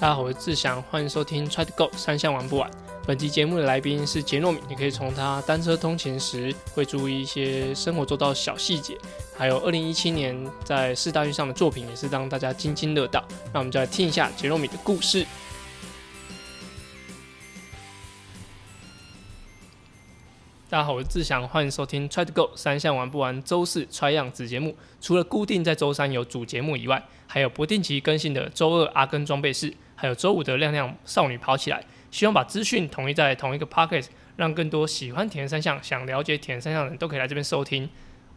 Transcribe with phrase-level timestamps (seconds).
[0.00, 2.68] 大家好，我是志祥，欢迎收听 Try to Go 三项玩不完。
[3.06, 8.98] 本期节目的来宾是杰诺米，你可以从他单车通勤时会注意一些生活做到小细节，
[9.36, 13.24] 还有二零一七年在四大运上的作品，也是让大家津津乐道。
[13.52, 15.24] 那我们就来听一下杰诺米的故事。
[20.74, 24.76] 大家好，我是志祥，欢迎收听 Try to Go 三项玩不完周四 Try 样子节目。
[25.00, 31.84] 除了固定在周三有主节目以外，还有不定期更新的周二阿根装备室，还有周五的亮亮少女跑起来。
[32.10, 37.88] 希望把资讯统一在同一个 Pocket，让更多喜欢铁人三项、想了解铁人三项的人都可以来这边收听。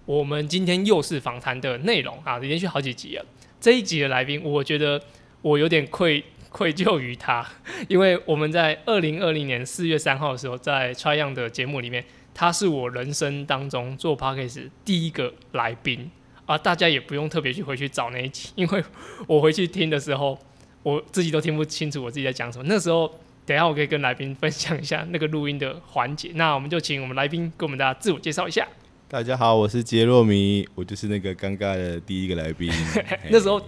[0.05, 3.25] 我们今天又是访谈的内容啊，连续好几集了。
[3.59, 5.01] 这一集的来宾，我觉得
[5.41, 7.43] 我有点愧愧疚于他，
[7.87, 12.05] 因为我们在二零二零年四月三号的时候，在 Try on 的节目里面，
[12.39, 16.11] 他是我人生当中做 Pocket 第一个来宾
[16.45, 16.55] 啊。
[16.55, 18.83] 大家也不用特别去回去找那一集， 因为
[19.25, 20.37] 我回去听的时候，
[20.83, 22.65] 我自己都听不清楚我自己在讲什么。
[22.67, 23.11] 那时候。
[23.47, 26.31] 等下，我可以跟来宾分享一下那个录音的环节。
[26.35, 28.67] 那我们就请我们来宾跟我们大家自我介绍一下。
[29.07, 32.69] 大家好，我是杰洛米，我就是那个尴尬的第一个来宾。
[33.31, 33.61] 那时候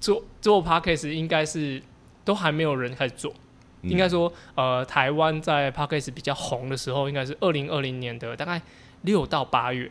[0.00, 1.82] 做做 podcast 应该是
[2.24, 3.34] 都还没有人开始做，
[3.82, 8.60] 应该说呃，台湾在 podcast 比较红的时候，应该是二零二零年的大概
[9.02, 9.90] 六到八月。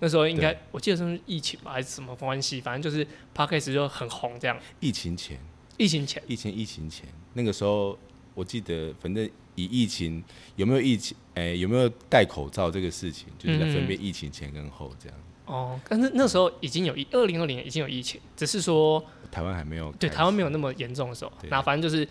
[0.00, 2.60] 那时候应该我记得是疫情吧，还是什么关系？
[2.60, 4.56] 反正就是 podcast 就很红这样。
[4.80, 5.38] 疫情前，
[5.76, 7.98] 疫情前，疫情疫情前，那个时候。
[8.34, 10.22] 我记得，反正以疫情
[10.54, 15.18] 有没有疫情，哎，有没有戴口罩这个事情，就是在分辨疫情前跟后这样。
[15.46, 19.90] 哦，但是那时候已经有疫，二零二零年已经有疫情，只是说台湾还没有。
[19.98, 21.32] 对，台湾没有那么严重的时候。
[21.48, 22.08] 那反正就是，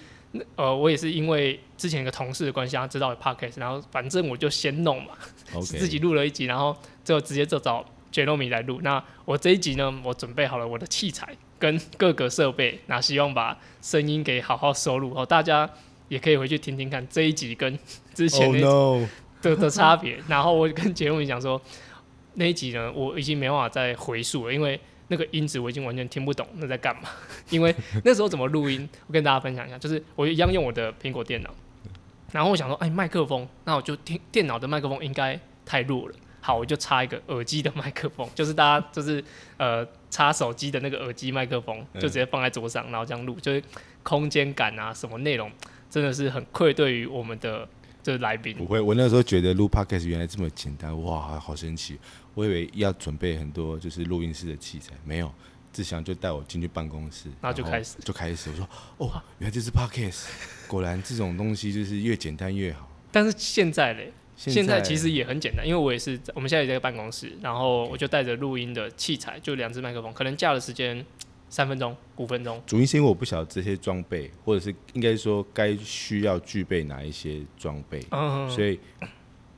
[0.55, 5.13] 呃，我也是因为之前一个同事的关系，他知道有 podcast，然后反正我就先弄嘛，
[5.61, 8.79] 自己录了一集，然后最后直接就找 Jeremy 来录。
[8.81, 15.69] 那我这一集呢，我准备好了我的器材跟各个设备，那希望把声音给好好收录哦，大家。
[16.09, 17.77] 也可以回去听听看这一集跟
[18.13, 19.07] 之前那
[19.43, 20.17] 的的差别。
[20.29, 21.61] 然后我跟杰伦讲说，
[22.35, 27.09] 那一集呢，我已经没办法再回溯了，因为那个音质我已经完全听不懂那在干嘛。
[27.49, 27.73] 因为
[28.03, 31.49] 那时候怎么录音，我跟大家分享一下，就是我一样用我的苹果电脑，
[32.31, 39.23] 然后我想说，哎，麦克风，那我就听电脑的麦克风应该太弱了，好，我就插一个耳机的麦克风， 就是大家就是
[39.57, 43.63] 呃插手机的那个耳机麦克风，就直接放在桌上，然后这样录，就是
[44.03, 45.51] 空间感啊，什么内容。
[45.89, 47.65] 真的是很愧对于我们的
[48.03, 48.53] 就是来宾。
[48.57, 51.97] 不会，我那时候觉得录 podcast 原来这么简单，哇，好神奇！
[52.37, 55.33] 我以为要准备很多就是录音室的器材，没有，
[55.73, 60.25] 志祥就带我进去办公室，然后就开始就开始，我说哦，原来这是 podcast，
[60.67, 62.87] 果然这种东西就是越简单越好。
[63.11, 71.03] 但是现在嘞，现在其实也很简单，因为我也是我们现在也在办公室，然后我就带着录音的器材，就两只麦克风，可能架的时间。
[71.49, 72.61] 三分钟、五分钟。
[72.67, 78.01] 主因是因为我不晓得这些装备，或者是应该说该需要具备哪一些装备，
[78.53, 78.77] 所以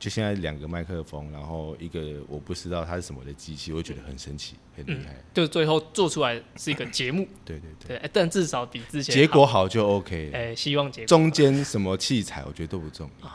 [0.00, 5.14] 就现在两个麦克风，然后一个我不知道它是什么的机器，我觉得很神奇、很厉害。
[5.34, 10.30] 就最后做出来是一个节目，对对对，但至少比之前结果好就 OK。
[10.32, 13.30] 哎，希望结果中间什么器材我觉得都不重要。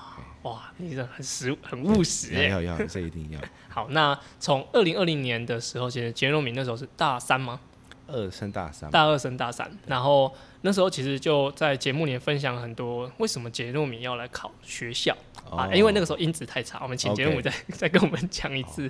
[0.49, 3.39] 哇，你这很实、很务实要要，这一定要。
[3.69, 7.59] 好，那从二零二零年的时候，其实杰荣明那时候是大三吗？
[8.07, 10.31] 二升大三，大二升大三，然后
[10.65, 15.15] 那时候其实就在节目里面分享很多为什么杰诺米要来考学校。
[15.51, 18.89] 啊，因为那个时候音质太差，我们请杰诺米再再跟我们讲一次，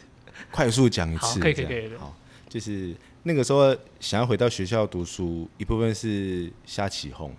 [0.51, 2.15] 快速讲一次，可以可以可以，好，
[2.47, 7.35] 就是那个时候想要回到学校读书，一部分是瞎起哄，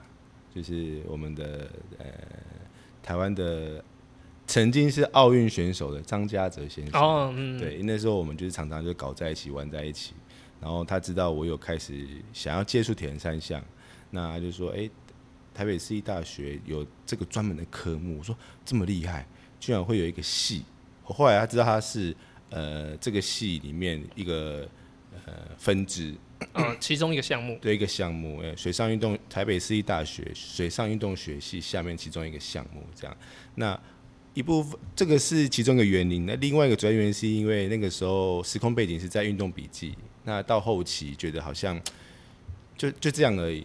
[0.55, 2.05] 就是我们的呃
[3.03, 3.83] 台湾的
[4.47, 10.13] 曾经是奥运选手的张家泽先生，哦，嗯，对，那时候我们就是常常就搞在一起玩在一起。
[10.59, 13.63] 然后他知道我有开始想要接触铁人三项，
[14.17, 14.91] 那就说：“哎，
[15.55, 19.25] 台北市立大学有这个专门的科目。”我说：“这么厉害，
[19.61, 20.65] 居然会有一个系。”
[21.07, 22.17] 我后来他知道他是
[22.51, 24.69] 呃这个系里面一个
[25.25, 26.15] 呃分支，
[26.53, 33.17] 呃其中一个项目，对一个项目，哎水上运动台北市立大学水上运动学系下面其中一个项目这样。
[33.55, 33.79] 那
[34.35, 39.95] 一部分这个是其中一个原因，那另外一个主要原因是因为那个时候时空背景是在运动笔记。
[40.25, 41.81] 那到后期觉得好像
[42.77, 43.65] 就就这样而已，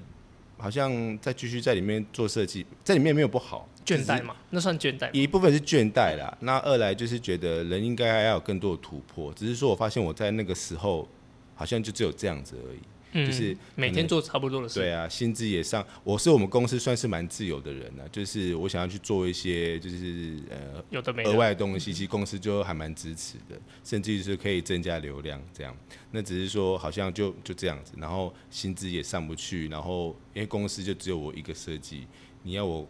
[0.62, 5.10] 好像再继续在里面做设计，在里面没有不好，倦怠嘛，那算倦怠。
[5.12, 11.08] 一部分是倦怠啦，那二来就是觉得人应该还要有更多的突破，只是说我发现我在那个时候
[11.56, 12.80] 好像就只有这样子而已，
[13.14, 14.80] 就是每天做差不多的事。
[14.80, 15.86] 对啊，薪资也上。
[16.04, 25.76] 我是我们公司算是蛮自由的人呢，就是我想要去做一些就是呃有的没额外的东西，其实公司就还蛮支持的，甚至于是可以增加流量这样。
[26.12, 32.08] 那只是说好像就就这样子，然后薪资也上不去，然后因为公司就只有我一个设计，
[32.44, 32.88] 你要我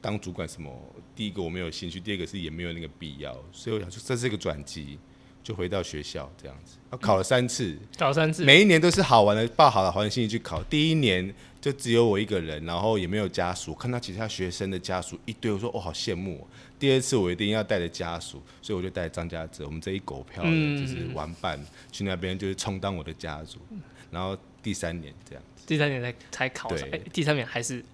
[0.00, 0.70] 当主管什么？
[1.14, 4.98] 第一个我没有兴趣，第二个是也没有那个必要，所以我想说这是一个转机。
[5.46, 10.60] 就回到学校这样子，考了三次，考三次，每一年都是好玩的，报好了好心去考。
[10.64, 16.44] 第一年就只有我一个人，然后也没有家属，看到其他学生的家属一堆，我说哦好羡慕。
[16.80, 23.60] 第二次我一定要带着家属，所以我就带张家泽，我们这一狗票就是玩伴去那边，就是充当我的家族。
[24.10, 27.84] 然后第三年这样子，第三年才才考，对，第三年还是。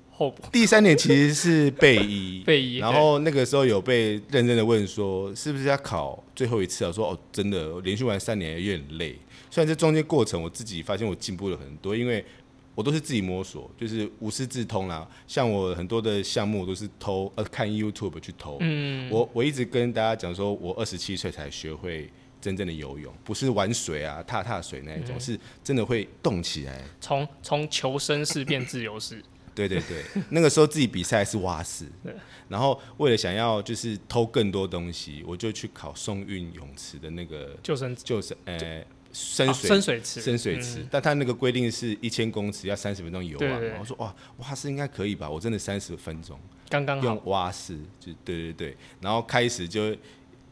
[0.53, 6.93] 第三年其实是备一， 备一，然后那个时候有被认真的问说，是不是要考最后一次啊？
[6.93, 9.17] 说哦，真的连续玩三年有点累。
[9.51, 12.25] 虽然这中间过程我自己发现我进步了很多，因为
[12.75, 15.07] 我都是自己摸索，就是无师自通啦。
[15.29, 18.57] 像我很多的项目都是偷呃看 YouTube 去偷。
[18.61, 22.11] 嗯，我我一直跟大家讲说，我二十七岁才学会
[22.41, 26.83] 真正的游泳，不是玩水啊、踏踏水那一种，是真的会动起来。
[26.99, 29.23] 从从求生式变自由式。
[29.55, 31.87] 对对对，那个时候自己比赛是蛙式，
[32.49, 46.39] 然后为了想要就是偷更多东西，我就去考送运泳池的那个救生救生呃深水深水池深水池，但他那个规定是一千公尺要三十分钟游完，我说哇蛙式应该可以吧，我真的三十分钟
[46.69, 49.97] 刚刚用蛙式就对对对，然后开始就。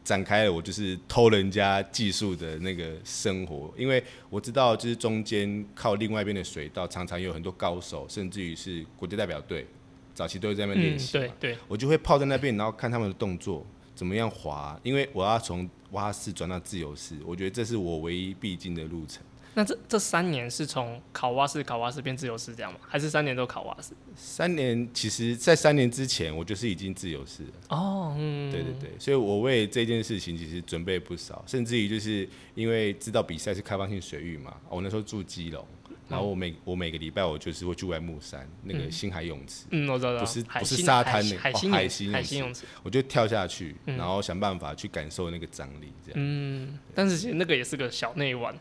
[0.03, 9.65] 展开了我就是偷人家技术的那个生活，因为我知道就是中间靠另外一边的水道，常常有很多高手，甚至于是国家代表队，
[10.13, 11.13] 早期都会在那边练习。
[11.13, 19.21] 对对，我就会泡在那边，然后看他们的动作怎么样滑，因为我要从蛙式转到自由式，我觉得这是我唯一必经的路程。
[19.53, 22.79] 那这这三年是从考蛙式考蛙式变自由式这样吗？
[22.87, 23.93] 还是三年都考蛙式？
[24.15, 27.49] 三年，其实在三年之前，我就是已经自由式了。
[27.69, 35.67] 哦，嗯，对对对，所以我为这件事情其实准备不少，甚至于就是因为知道比赛是开放性水域嘛，我那时候住基隆，
[36.07, 46.13] 然后我每我每个礼拜我就是会住在木山那个星海泳池，嗯，我知道，不是不是沙滩那海海星海星泳池，我就跳下去，然后想办法去感受那个张力，这样。
[46.15, 48.55] 嗯，但是其实那个也是个小内玩。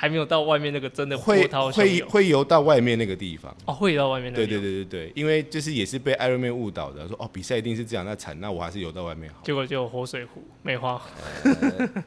[0.00, 4.36] 还没有到外面那个真的会会会游到外面那个地方哦，会游到外面那。
[4.38, 9.42] 对对对对对，因为就是也是被艾瑞妹误导的，说哦比赛一定是这样，那惨，那我还是游到外面好。
[9.44, 10.98] 结果就活水湖、梅花。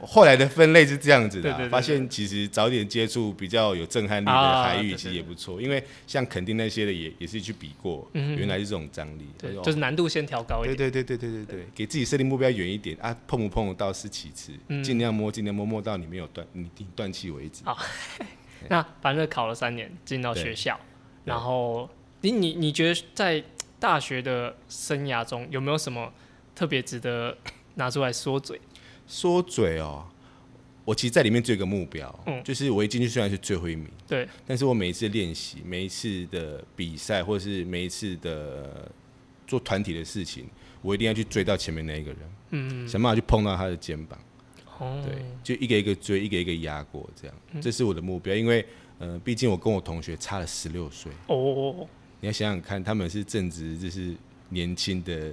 [0.00, 10.76] 后来的分类是这样子的，发现其实早点接触比较有震撼力的海域其实也不错，因为像肯定那些的也也是去比过，原来是这种张力，对，就是难度先调高一点。
[10.76, 14.50] 对对对对对对对，给自己设定目标远一点啊，碰不碰得到是其次，
[14.82, 17.62] 尽量摸尽量摸摸到你没有断你断气为止。
[17.64, 17.83] 好。
[18.68, 20.78] 那反正考了三年进到学校，
[21.24, 21.88] 然后
[22.22, 23.42] 你你你觉得在
[23.78, 26.12] 大学的生涯中有没有什么
[26.54, 27.36] 特别值得
[27.74, 28.60] 拿出来说嘴？
[29.06, 30.06] 说嘴哦，
[30.86, 38.90] 我其实在里面有一个目标，嗯，就是我一进去虽然是最后一名，对，但是我每一次练习、每一次的比赛，或者是每一次的
[39.46, 40.46] 做团体的事情，
[40.80, 42.20] 我一定要去追到前面那一个人，
[42.50, 44.18] 嗯，想办法去碰到他的肩膀。
[44.78, 48.34] 对，就一个一个追，一个一个压过，这样，这是我的目标。
[48.34, 48.64] 因为，
[48.98, 51.12] 呃，毕竟我跟我同学差了十六岁。
[51.28, 51.86] 哦。
[52.20, 54.14] 你要想想看，他们是正值就是
[54.48, 55.30] 年轻的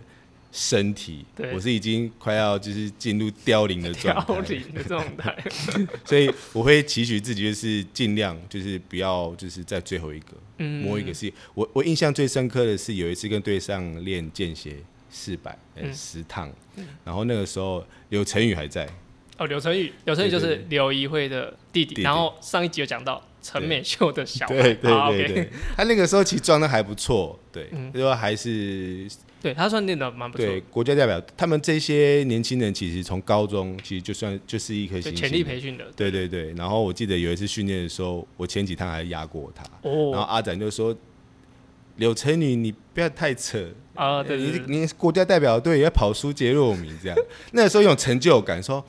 [0.51, 4.25] 身体，我是已经快要就是进入凋零的状态。
[4.25, 5.37] 凋零的状态。
[6.03, 11.31] 所以我会期许自己，就是尽量就是不要就是在最后一个嗯摸一个是。
[11.53, 14.75] 我我印象最深刻的是有一次跟队上练间歇
[15.09, 15.57] 四百
[15.93, 16.51] 十趟，
[17.05, 18.85] 然后那个时候刘成宇还在。
[19.41, 22.03] 哦，刘成宇，刘成宇就是刘怡慧的弟弟。
[22.03, 29.07] 然后上一集有讲到陈美秀的小孩，对对对对，他那个时候其实装的还不错，对，就说还是
[29.41, 30.45] 对他算练的蛮不错。
[30.45, 35.85] 对，国家代表他们这些年轻人，其实从高中其实就算就是一颗星，潜力培训的。
[35.95, 39.63] 对对对，然后我记得有一次训练的时候，我前几趟还压过他。
[39.81, 40.11] 哦。
[40.11, 40.95] 然后阿展就说
[41.97, 44.21] ：“柳成宇，你不要太扯啊！
[44.21, 47.17] 对你你国家代表队也要跑出杰洛米这样，
[47.53, 48.85] 那个时候有成就感，说。”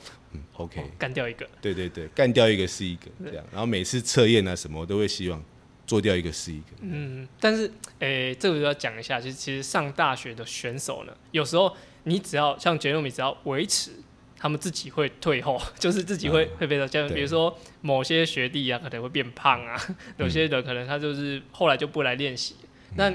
[0.57, 1.47] OK，干掉一个。
[1.61, 3.45] 对对对，干掉一个是一个这样。
[3.51, 5.43] 然后每次测验啊什么，我都会希望
[5.85, 6.67] 做掉一个是一个。
[6.81, 13.91] 嗯，但是诶，这个就要讲一下，就是其实上大学的选手呢，有时候你只要像杰诺米，只要维持，
[14.37, 19.75] 他们自己会退后， 就是自己会会变得像，比如说某些学弟啊，可能会变胖啊，
[20.17, 22.55] 有些人可能他就是后来就不来练习。
[22.95, 23.11] 那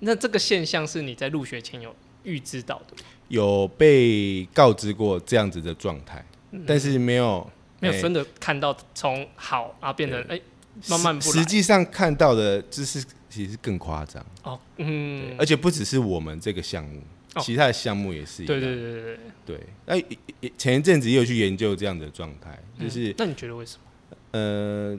[0.00, 2.96] 那这个现象是你在入学前有预知到的？
[3.28, 6.24] 有被告知过这样子的状态。
[6.66, 10.40] 但是没有没有真的看到从好啊变成哎
[10.88, 14.24] 慢慢不实际上看到的就是其实更夸张。
[14.42, 17.00] 哦，嗯，而且不只是我们这个项目，
[17.34, 17.40] 哦。
[17.40, 18.60] 其他的项目也是一样。
[18.60, 24.18] 对对对对对，对，那前一阵子也有去研究这样的状态，就是嗯那你觉得为什么？
[24.32, 24.98] 呃，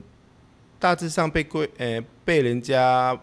[0.80, 3.20] 大致上被归呃被人家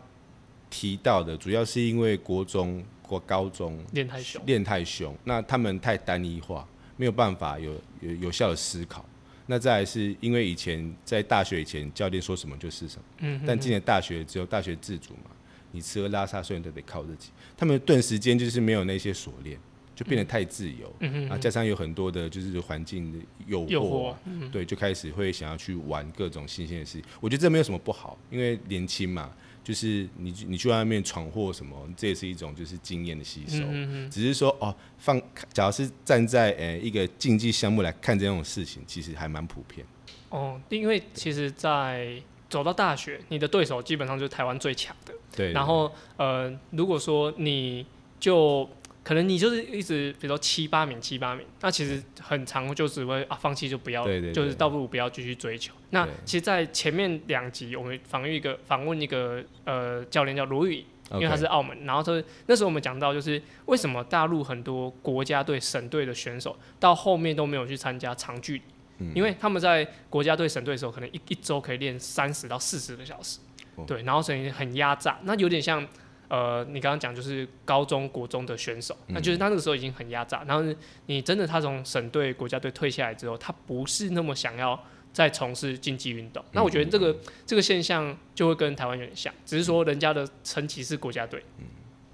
[0.68, 6.66] 提到的，主要是因为国中或高中练太凶，练太凶，那他们太单一化，
[7.00, 9.02] 没有办法有有有效的思考。
[9.47, 15.30] 那再来是因为以前在大学以前，教练说什么就是什么，嗯，但进了大学之后，大学自主嘛，
[15.73, 17.30] 你吃喝拉撒睡都得靠自己。
[17.57, 19.59] 他们顿时间就是没有那些锁链，
[19.97, 24.14] 就变得太自由，嗯然后加上有很多的就是环境的诱诱惑
[24.52, 27.02] 对，就开始会想要去玩各种新鲜的事情。
[27.19, 29.35] 我觉得这没有什么不好，因为年轻嘛，
[29.70, 33.58] 就是你你去外面闯祸什么，这也是一种就是经验的吸收。
[33.58, 35.16] 嗯嗯只是说哦，放
[35.52, 39.86] 假如是站在呃一个竞技项目来看这种事情，其实还蛮普遍。
[40.30, 45.14] 哦，因为其实，在走到大学，你的对手基本上就是台湾最强的。
[45.36, 47.86] 对，然后呃，如果说你
[48.18, 48.68] 就
[49.02, 55.73] 可能你就是一直比如说七八名七八名，那其实很长就只会啊放弃就不要，对对对就是倒不如不要继续追求。
[55.90, 68.62] 那其实，在前面两集我们访问一个访问一个呃教练叫罗宇，因为他是澳门，然后他那时候我们讲到就是为什么大陆很多国家队、省队的选手到后面都没有去参加长距离，
[68.99, 69.12] 嗯。
[69.14, 73.38] 因为他们在国家队、省队的时候，可能一一周可以练三十到四十个小时，
[73.76, 75.88] 哦对，然后所以很压榨，那有点像。
[76.30, 80.64] 呃，你刚刚讲就是高中国中的选手，那就是他那个时候已经很压榨，然后
[81.06, 84.80] 你真的他从省队、国家队退下来之后，他不是那么想要
[85.12, 86.40] 再从事竞技运动。
[86.52, 91.42] 那我觉得这个这个现象就会跟台湾有点像，只是说人家的层级是国家队，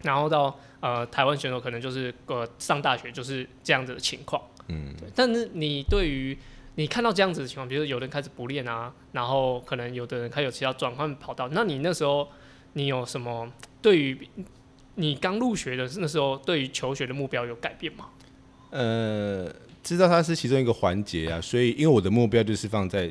[0.02, 4.42] 然后到呃台湾选手可能就是呃上大学就是这样子的情况。
[4.68, 6.36] 嗯，对，但是你对于
[6.76, 12.26] 你看到这样子的情况，比如说有人开始不练啊，然后可能有的人开始有其他转换跑道，那你那时候
[12.76, 14.28] 你有什么对于
[14.96, 18.10] 你刚入学的那时候，对于求学的目标有改变吗？
[18.68, 19.50] 呃，
[19.82, 23.10] 知道它是其中一个环节啊，所以因为我的目标就是放在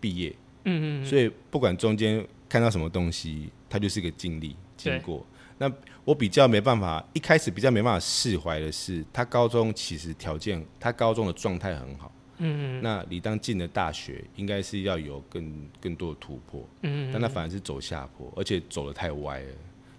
[0.00, 5.24] 毕业，嗯嗯所以不管中间看到什么东西，它就是一个经历经过。
[5.58, 5.72] 那
[6.04, 12.10] 我比较没办法，一开始比较没办法释怀的是，他高中其实条件，他高中的状态很好。
[12.38, 19.52] 嗯那理当进了大学，应该是要有更更多的突破，嗯但他反而是走下坡，而且走的太歪了，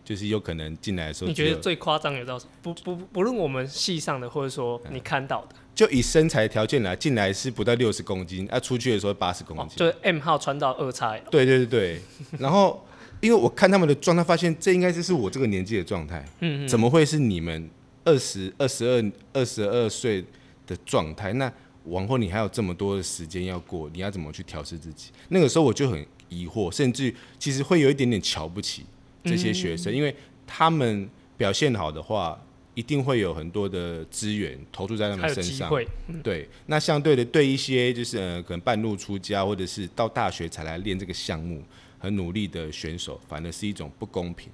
[0.04, 2.52] 就是有可能进来的时候你，觉得最夸张有到什么？
[2.62, 12.02] 不不不论我们系上的，或者说你看到的，就以身材条件来，进来是不到六十公斤，啊，出去的时候八十公哦，斤，就是 M 号穿到二叉对对对对，
[12.40, 12.86] 然后
[13.22, 16.68] 因为我看他们的状态，发现这应该就是我这个年纪的状态，嗯。
[16.68, 17.70] 怎么会是你们
[18.04, 20.24] 二十二十二二十二岁
[20.68, 21.34] 的状态？
[21.34, 21.52] 那
[21.86, 25.12] 往后你还有这么多的时间要过，你要怎么去调试自己？
[25.30, 28.86] 那个时候我就很疑惑，甚至其实会有一点点瞧不起
[29.24, 30.16] 这些学生，因为
[30.48, 32.40] 他们表现好的话，
[32.74, 35.70] 一定会有很多的资源投注在他们身上。
[35.70, 35.88] 机会，
[36.24, 41.64] 对，那相对的，对一些就是呃，可能半路出家，或者是到大学才来练这个项目，
[42.00, 44.50] 很努力的选手，反而是一种不公平。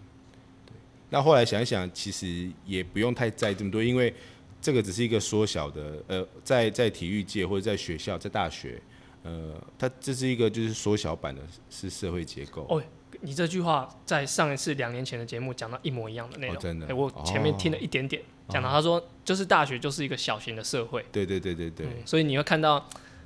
[0.65, 0.73] 对，
[1.09, 4.13] 那后来想一想，其实也不用太在意这么多，因为
[4.61, 8.79] 这个只是一个缩小的，呃，在在体育界或者在学校、在大学，
[9.23, 12.65] 呃，它这是一个就是缩小版的，是社会结构。
[12.69, 12.81] 哦
[13.23, 16.87] 你这句话在上一次两年前的节目讲到一模一样的内容，哦真的？
[16.87, 22.83] 哎我前面听了一点点，讲到他说，就是大学就是一个小型的社会，对对对对对，嗯，所以你会看到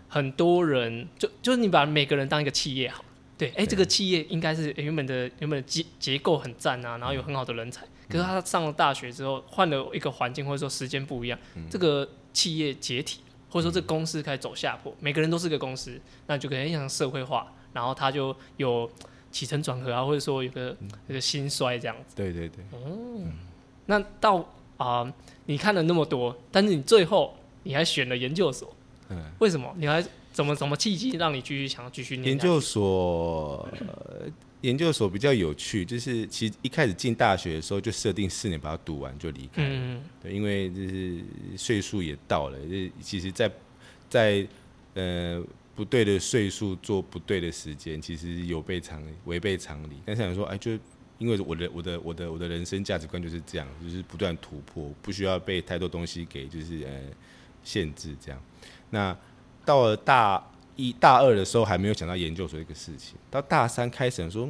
[0.09, 3.05] 很多人，就就是你把每个人当一个企业好，
[3.37, 18.89] 对，哎、这个企业应该是诶原本的原本的结结构很赞啊，然后有很好的人才，可是他上了大学之后，换了一个环境或者说时间不一样，这个企业解体，或者说这个公司开始走下坡，每个人都是个公司，那就可能像社会化，然后他就有
[19.31, 20.75] 起承转合啊，或者说有个
[21.07, 22.15] 有个兴衰这样子。
[22.15, 22.63] 对对对，
[23.87, 24.45] 那到
[24.77, 25.09] 啊、
[25.45, 27.33] 你看了那么多，但是你最后
[27.63, 28.75] 你还选了研究所，
[29.07, 29.73] 嗯，为什么？
[29.77, 32.27] 你还怎么怎么契机让你继续想要继续念？
[32.27, 34.25] 研究所，呃，
[34.65, 41.23] 研究所比较有趣，就是其实一开始进大学的时候就设定四年把它读完就离开了，嗯，对，因为就是
[41.55, 43.51] 岁数也到了，就是其实在，
[44.09, 44.47] 在
[44.95, 45.43] 呃
[45.75, 49.97] 不对的岁数做不对的时间，其实有悖常违背常理。
[50.03, 50.71] 但是想说，哎，就
[51.19, 56.91] 因为我的我的我的我的人生价值观就是这样，就是不断突破，不需要被太多东西给就是呃
[57.63, 58.41] 限制这样。
[58.89, 59.15] 那
[59.63, 60.43] 到了大
[60.75, 64.49] 一大二的时候还没有想到研究所这个事情，到大三开始想说，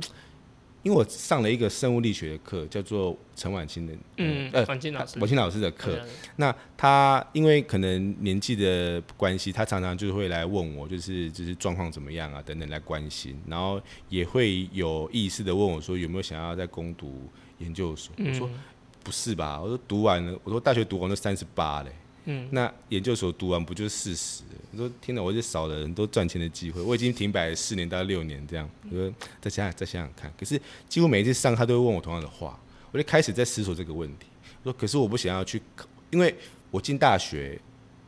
[0.84, 6.00] 因为我上了一个生物力学的课，叫做陈婉清的，嗯，呃，婉清老师，婉清老师的课
[6.36, 18.14] 那他因为可能年纪的关系，他常常就会来问我，就是就是状况怎么样啊等等来关心，然后也会有意识的问我说有没有想要在攻读研究所。
[18.18, 18.60] 我说嗯
[19.04, 19.62] 不是吧？
[19.62, 21.92] 我说读完了，我说大学读完都三十八嘞，
[22.26, 24.44] 嗯，那研究所读完不就四十？
[24.72, 26.82] 我说天哪，我就少了很多赚钱的机会。
[26.82, 30.32] 我已经停摆了四年到六年这样，我说再想想再想想看。
[30.38, 32.60] 可是几乎每一次上他都会问我同样的话，
[32.92, 34.26] 我就开始在思索这个问题。
[34.64, 36.36] 我说可是我不想要去考，因为
[36.72, 37.60] 我进大学，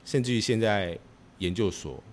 [0.04, 0.98] 甚至于现在
[1.38, 2.04] 研究所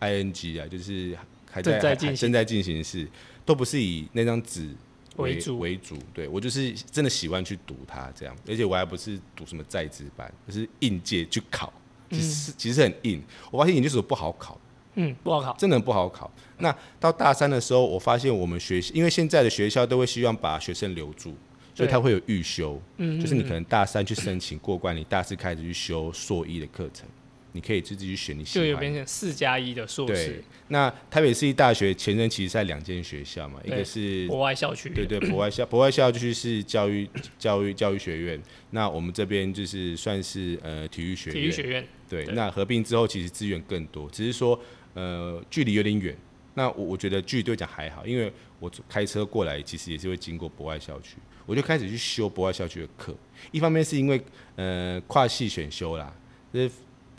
[0.00, 1.16] ，ING 啊，就是
[1.50, 3.06] 还在还正在进行正在进行式，
[3.44, 4.74] 都不是以那张纸
[5.20, 5.96] 为主为主。
[6.12, 11.72] 对我就是真的喜欢去读它这样，而且我还不是读什么在职班，就是应届去考。
[12.10, 13.22] 其实、其实很硬，
[13.52, 14.60] 我发现研究所不好考，
[14.94, 16.28] 嗯，不好考，真的很不好考。
[16.58, 21.32] 那到大三的时候，我发现我们学校，因为现在的学校都会希望把学生留住，
[21.72, 27.08] 所以对他会有预修，嗯，就是你可能大三去申请过关，你大四开始去修硕一的课程，
[27.52, 28.90] 你可以自己去选你喜就有欢的。
[28.90, 38.40] 变成四加一的硕对士，，那台北市立大学前身其实在两间学校嘛，一对个是国外校区，对对， 博外校博外校区是教育教育教育学院，
[38.70, 41.40] 那我们这边就是算是呃体育学院。
[41.40, 44.58] 体育学院，对，对那合并之后其实资源更多，只是说
[44.94, 46.16] 呃距离有点远。
[46.54, 51.16] 那我我觉得距离对我讲还好，因为我开车过来其实也是会经过博外校区，
[51.46, 53.16] 我就开始去修博外校区的课。
[53.52, 54.20] 一方面是因为
[54.56, 56.12] 呃跨系选修啦，
[56.52, 56.70] 就是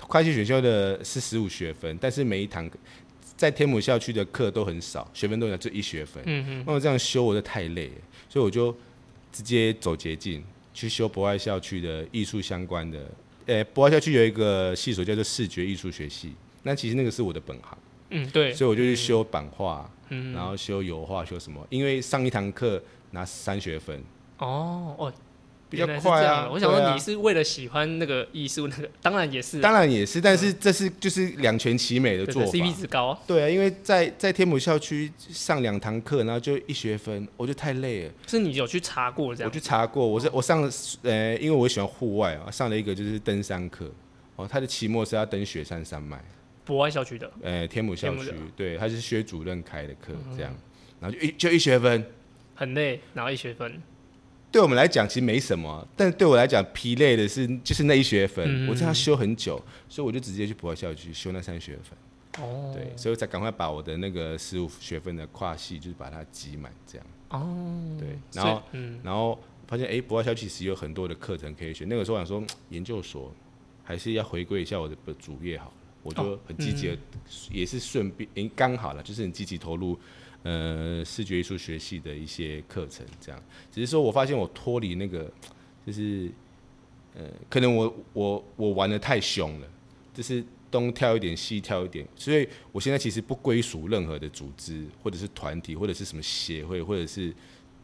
[0.08, 2.70] 跨系选修的是十五学分，但是每一堂
[3.38, 6.22] 在天母校区的课都很少，学分都有就一学分。
[6.26, 7.96] 嗯嗯，那我这样修我就太累了，
[8.30, 8.76] 所以我就
[9.32, 10.44] 直接走捷径
[10.74, 13.00] 去修博爱校区的艺术相关的。
[13.48, 17.78] 呃，博爱校区有一个系所叫做视觉艺术学系，那其实那个是我的本行，
[18.12, 21.66] 嗯对，所以我就去修版画，嗯，然后修油画，修什么？
[21.70, 24.00] 因为上一堂课拿三学分，
[24.38, 25.14] 哦哦，
[25.72, 32.52] 比较快啊我想说你是为了喜欢那个艺术，那个当然也是啊，当然也是，但是这是就是两全其美的做法。
[32.52, 38.12] ，CP 值高，对啊，因为在在天母校区上两堂课，然后就一学分，我就太累了。
[38.28, 39.50] 是你有去查过这样？
[39.50, 39.60] 我去？
[39.60, 40.70] 查过，我是我上
[41.04, 43.90] 呃，因为我喜欢户外啊，上了一个就是登山课。
[44.36, 46.20] 哦，他的期末是要登雪山山脉，
[46.66, 50.54] 博爱校区的，呃，天母校区对，他是薛主任开的课，这样，
[51.00, 52.04] 然后就一就一学分，
[52.56, 53.82] 很累，然后一学分，
[54.52, 71.88] 对我们来讲其实没什么，但是对我来讲疲累的是就是那一学分，嗯我这样修很久，所以我就直接去博外校区修那三学分，哦，对，所以我才赶快把我的那个十五学分的跨系就是把它挤满，这样，哦，对，然后嗯，然后发现哎，博外校区其实有很多的课程可以选。
[71.88, 72.48] 那个时候想说，嗯。
[72.70, 73.34] 研究所
[73.84, 76.98] 还是要回归一下我的主业好了，我就很积极的，
[77.52, 79.98] 也是顺便诶刚好了，就是很积极投入
[80.44, 83.44] 呃视觉艺术学系的一些课程，这样。
[83.72, 85.32] 只是说我发现我脱离那个，
[85.86, 86.32] 就是
[87.16, 89.68] 呃，可能我我我玩的太凶了，
[90.14, 97.30] 就是东跳一点西跳一点，所以我现在其实不归属任何的组织或者是团体或者是什么协会或者是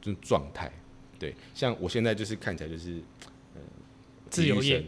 [0.01, 0.71] 这种状态。
[1.19, 3.01] 对，像我现在就是看起来就是
[3.55, 3.61] 呃
[4.29, 4.79] 自由业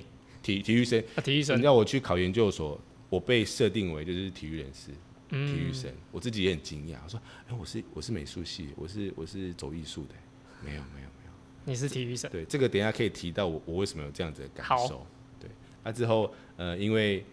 [0.41, 1.03] 体育生，体体育生。
[1.15, 2.79] 啊，体育生你，要我去考研究所，
[3.09, 4.95] 我被设定为就是体育人士、嗯
[5.29, 6.97] 体育生，我自己也很惊讶。
[7.03, 10.15] 我说，哎、我是我是美术系，我是我是走艺术的，
[10.63, 11.31] 没有没有没有。
[11.65, 15.05] 你是体育生，对，这个等一下可以提到我我为什么有这样子的感好受。
[15.39, 15.49] 对，
[15.83, 17.23] 那、之后呃，因为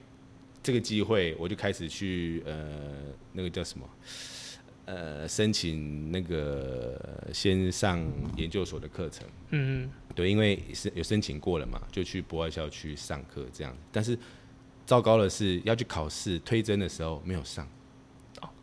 [0.62, 2.92] 这个机会，我就开始去呃
[3.32, 3.88] 那个叫什么
[4.84, 8.06] 呃申请那个先上
[8.36, 9.26] 研究所的课程。
[9.50, 13.74] 嗯，对，因为是有申请过了嘛，就去博爱校区上课这样。
[13.90, 14.18] 但是
[14.84, 17.66] 糟糕的是，要去考试推甄的时候没有上。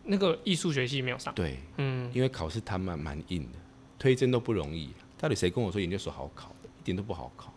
[0.04, 3.60] 哦，那个艺术学系没有上，对，嗯，因为考试他们蛮硬的，
[3.98, 4.90] 推甄都不容易。
[5.18, 6.54] 到底谁跟我说研究所好考？
[6.82, 7.54] 一点都不好考。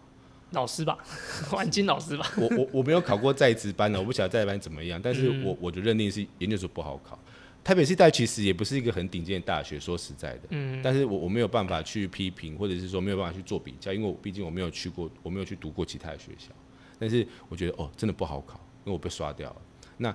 [0.53, 0.97] 老师吧，
[1.51, 7.19] 万金老师吧，我我我没有考过在职班的，我不晓得在职班怎么样，但是嗯我我就认定是研究所不好考。
[7.65, 16.51] 台北市大其实也不是一个很顶尖的大学，说实在的，嗯，但是我我没有办法去批评，或者是说没有办法去做比较，因为我毕竟我没有去过，我没有去读过其他的学校。
[16.97, 18.55] 但是我觉得哦，真的不好考，
[18.85, 19.57] 因为我被刷掉了。
[19.97, 20.15] 那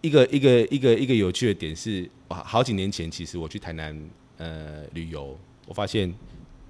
[0.00, 6.14] 一个一个一个一个有趣的点是，哇，好几年前其实我去台南呃旅游，我发现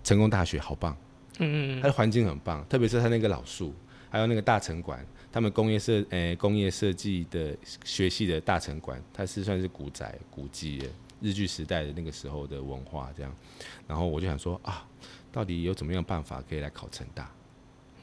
[0.02, 0.96] 成功大学好棒，
[1.38, 3.74] 嗯嗯它的环境很棒，特别是它那个老树，
[4.08, 10.86] 还有那个大城馆，他们工业设呃工业设计的学系的大城馆，它是算是古宅古迹的
[11.20, 13.30] 日据时代的那个时候的文化这样。
[13.86, 14.86] 然后我就想说啊，
[15.30, 17.30] 到底有怎么样办法可以来考成大？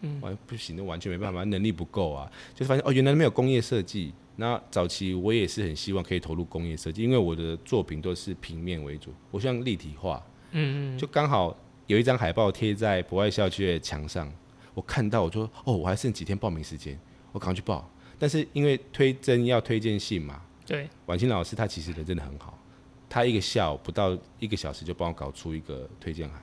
[0.01, 4.13] 嗯，完不行，那完全没办法，能力不够啊，就发现哦，原来没有工业设计。
[4.35, 10.21] 那早期我也是很希望可以投入工业设计，因为我的作品都是平面为主，我希望立体化。
[10.51, 14.31] 嗯嗯，就刚好有一张海报贴在博爱校区的墙上，
[14.73, 16.99] 我看到我说哦，我还剩几天报名时间，
[17.31, 17.89] 我赶快去报。
[18.17, 22.57] 但是因为推甄要推荐信嘛，对，婉清老师他其实人真的很好，
[23.09, 26.41] 他一个下午不到一个小时就帮我搞出一个推荐函。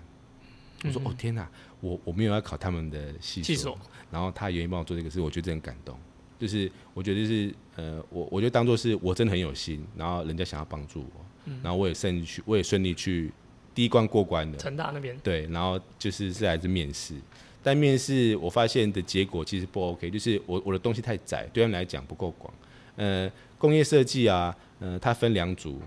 [0.85, 1.48] 我说哦天哪，
[1.81, 3.78] 我我没有要考他们的系所，
[4.11, 5.98] 然后他愿意帮我做这个事，我觉得很感动。
[6.42, 13.31] 就是我觉得是呃，我我就当做是我真的很有心，然后人家想要帮助我，然后我也顺利去，我也顺利去
[13.72, 14.59] 第一关过关的。
[14.59, 17.14] 成大那边对，然后就是是来自面试，
[17.62, 22.52] 但面试我发现的结果其实不 OK，就是我我的东西太窄，对他们来讲不够广。
[22.96, 25.81] 呃，工业设计啊，呃，它分两组，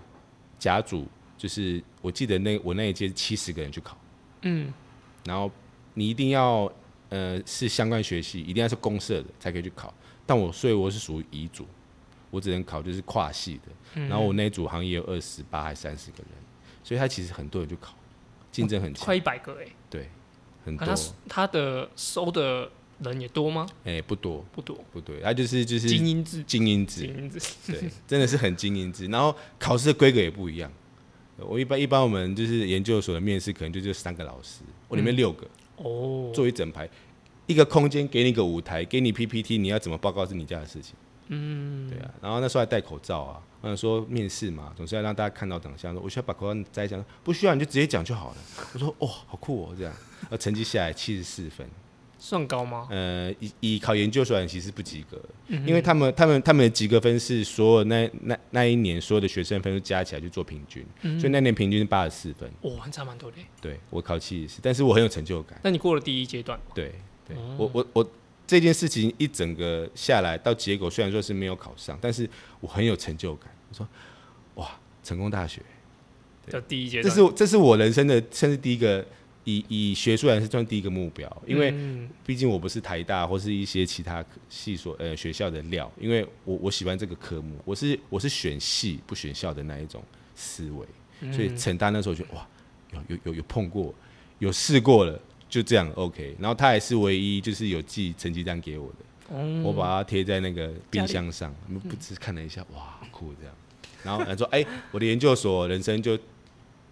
[0.58, 1.06] 甲组
[1.38, 3.98] 就是我记得那我那一届七十个人去考，
[4.44, 4.74] 嗯，
[5.26, 5.52] 然后
[5.94, 6.72] 你一定要
[7.10, 9.94] 呃是相关学系，一定要是公社的才可以去考。
[10.26, 11.68] 但我所以我是属于乙组，
[12.32, 16.30] 我只能考就是跨系的，然后我那组好像也有二十八还三十个人，
[16.84, 17.96] 所以他其实很多人就考，
[18.52, 20.10] 竞争很强，快一百个哎，对，
[20.66, 20.86] 很多。
[20.88, 20.96] 他
[21.30, 23.68] 他的收的人也多吗？
[23.84, 29.06] 哎，不多，不多，不对，他就是就是精英制，精英制，精英制，对，真的是很精英制。
[29.08, 30.72] 然后考试的规格也不一样，
[31.38, 36.90] 我一般一般我们就是研究所的面试可能就就三个老师，我里面六个哦，坐一整排。
[37.48, 40.96] 一个空间给你个舞台，给你 PPT，你要怎么报告是你家的事情。
[41.28, 42.12] 嗯，对啊。
[42.22, 45.94] 然后那时候还戴口罩啊，我想说面试嘛，总是要让大家看到长相。
[45.94, 48.38] 说我需要把口罩摘下，不需要你就直接讲就好了。
[48.74, 49.94] 我说哦，好酷哦，这样。
[50.32, 51.68] 呃，成绩下来七十四分，
[52.26, 52.88] 算高吗？
[52.90, 60.84] 呃，以以考研究所其实不及格，因为他们他们他们的及格分是所有那那那一年所有的学生分数加起来去做平均，
[61.20, 62.50] 所以那年平均是八十四分。
[62.62, 63.38] 哇，差蛮多的。
[63.62, 65.60] 对我考七十四，但是我很有成就感。
[65.64, 66.60] 那你过了第一阶段？
[66.74, 66.92] 对。
[67.28, 68.12] 对我我我
[68.46, 73.50] 这件事情一整个下来到结果，虽然说是没有考上，但是我很有成就感。
[73.70, 73.88] 我说
[74.56, 75.62] 哇，成功大学，
[76.48, 79.04] 叫第一阶段，这是这是我人生的，甚至第一个
[79.46, 81.74] 以以学术来是算第一个目标，因为
[82.26, 90.04] 毕竟我不是台大或是一些其他系所呃学校的料，因为我我喜欢这个科目，我是我是选系不选校的那一种
[90.36, 92.46] 思维，所以成大那时候就哇，
[92.92, 93.96] 有有有有碰过，
[94.40, 95.20] 有试过了。
[95.48, 96.36] 就这样，OK。
[96.40, 101.54] 然后他也是唯一就是有寄成绩单给我的，我把它贴在那个冰箱上，
[101.88, 103.56] 不只是看了一下，哇，好酷这样。
[104.04, 106.18] 然后他说：“哎，我的研究所人生就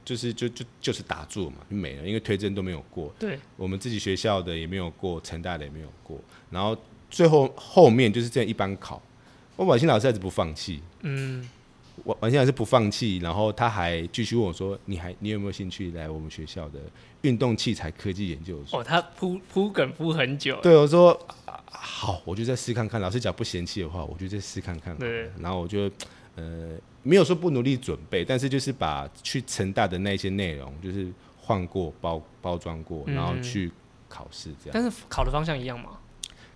[0.05, 3.13] 就是就就就是打住嘛，就没了，因为推甄都没有过。
[3.19, 6.19] 对，我们自己学校的也没有过，成大的也没有过。
[6.49, 6.77] 然后
[7.09, 9.01] 最后后面就是这样一般考，
[9.55, 10.81] 我婉欣老师还是不放弃。
[11.01, 11.47] 嗯。
[12.05, 16.79] 婉婉欣老师不放弃，然后他还继续问我说：“你还你有没有兴趣来我们学校的
[17.21, 20.59] 运动器材科技研究所？”哦，他铺铺梗铺很久。
[20.63, 21.17] 对，我说
[21.67, 22.99] 好，我就再试看看。
[22.99, 24.97] 老师讲不嫌弃的话，我就再试看看。
[24.97, 25.29] 对。
[25.39, 25.89] 然后我就
[26.35, 33.71] 呃没有说不努力准备，但是就是把去成大的那些内容就是换过包包装过，然后去
[34.07, 34.71] 考试这样。
[34.73, 35.99] 但是考的方向一样吗？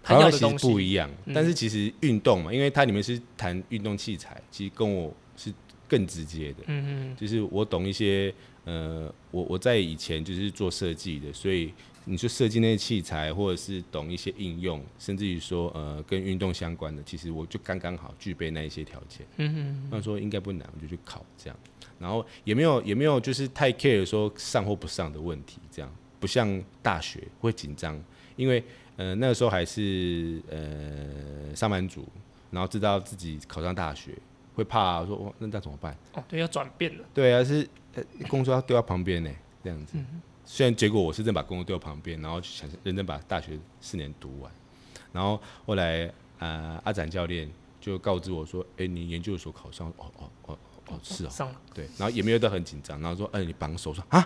[0.03, 5.13] 考的其实不一样，但是其实运动嘛，因为它里面是谈运动器材，其实跟我。
[5.39, 5.53] 是
[5.87, 8.33] 更直接的，嗯嗯，就是我懂一些，
[8.65, 11.71] 呃，我我在以前就是做设计的，所以
[12.09, 21.59] 你说设计那些器材，或者是懂一些应用，甚至于说呃跟运动相关的，其实我就刚刚好具备那一些条件，嗯哼，那说应该不难，我就去考这样，
[21.99, 28.01] 然后也没有也没有就是太 care 说上或不上的问题，这样不像大学会紧张，
[28.35, 28.63] 因为
[28.95, 32.07] 呃那个时候还是呃上班族，
[32.51, 34.13] 然后知道自己考上大学。
[34.55, 35.95] 会怕说哇，那那怎么办？
[36.13, 37.03] 哦，对，要转变了。
[37.13, 39.29] 对啊，是呃，工作要丢到旁边呢，
[39.63, 39.99] 这样子。
[40.49, 44.49] 虽然结果我是真把工作丢到旁边，然后想认真把大学四年读完。
[45.11, 47.49] 然后后来呃，阿展教练
[47.81, 49.89] 就告知我说：“哎，你研究所考上？
[49.97, 50.57] 哦哦哦
[50.87, 51.55] 哦，是哦，上了。
[51.73, 54.25] 对，然后也没有到很紧张，然后说：哎，你绑手说啊，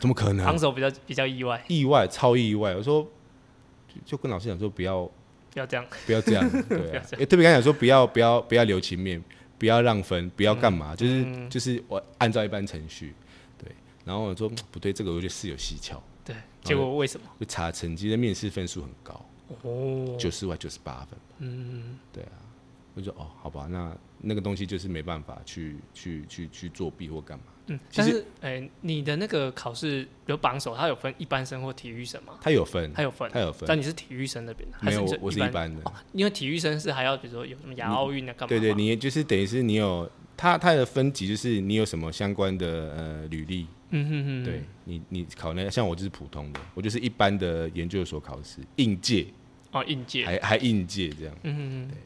[0.00, 0.46] 怎么可能？
[0.46, 2.74] 绑手比较比较意外，意外超意外。
[2.74, 3.06] 我说
[4.06, 5.04] 就跟老师讲说不要
[5.52, 9.22] 不要这样，不要这样，对，特别跟他讲说不要不要不要留情面。”
[9.60, 13.12] 不要让分，不要干嘛，就是就是我按照一般程序，
[14.10, 16.02] 然后我说不对，这个我觉得是有蹊跷。
[16.24, 17.26] 对，结果为什么？
[17.38, 19.24] 就查成绩的面试分数很高，
[19.62, 21.16] 哦，九十万九十八分。
[21.38, 22.32] 嗯，对啊。
[22.92, 27.44] 我说哦，好吧，那那个东西就是没办法去去去去作弊或干嘛。
[27.68, 32.34] 嗯，但是哎，你的那个考试有榜首，它有分一般生或体育生吗？
[32.40, 33.64] 它有分，它有分，它有分。
[33.68, 34.76] 但你是体育生那边的？
[34.82, 35.80] 没有，我是一般的。
[36.12, 38.48] 因为体育生是还要比如说有什么亚奥运啊干嘛？
[38.48, 49.26] 对对，你就是等于是你有它它的分级就是你有什么相关的呃履历，嗯哼哼，对你你考那像我就是普通的，我就是一般的研究所考试，应届
[49.70, 51.96] 哦，应届，还还应届这样，嗯哼哼，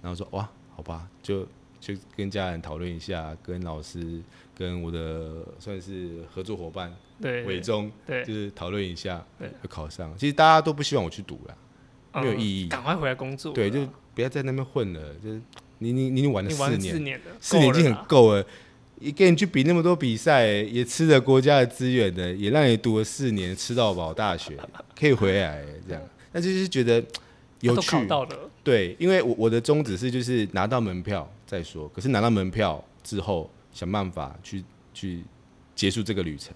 [0.00, 1.46] 然后说哇，好吧，就
[1.78, 4.22] 就跟家人讨论一下，跟老师
[4.56, 10.16] 跟我的算是合作伙伴对，伟忠，对就是讨论一下，对就考上。
[10.16, 15.42] 其实大家都不希望我去读啦，没有嗯意义赶快回来工作，对，就不要在那边混了，就是
[15.82, 18.46] 你你你玩了四四年，了，四年已经很够了。
[19.00, 24.56] 一跟你去比那么多比赛，也吃了国家的资源的，也让你读了四年，吃到饱大学，
[24.96, 26.00] 可以回来这样。
[26.30, 27.04] 那就是觉得
[27.60, 34.62] 有趣都考，到了，对，因为我我的宗旨是就是拿到门票再说，可是拿到门票之后，想办法去
[34.94, 35.24] 去
[35.74, 36.54] 结束这个旅程。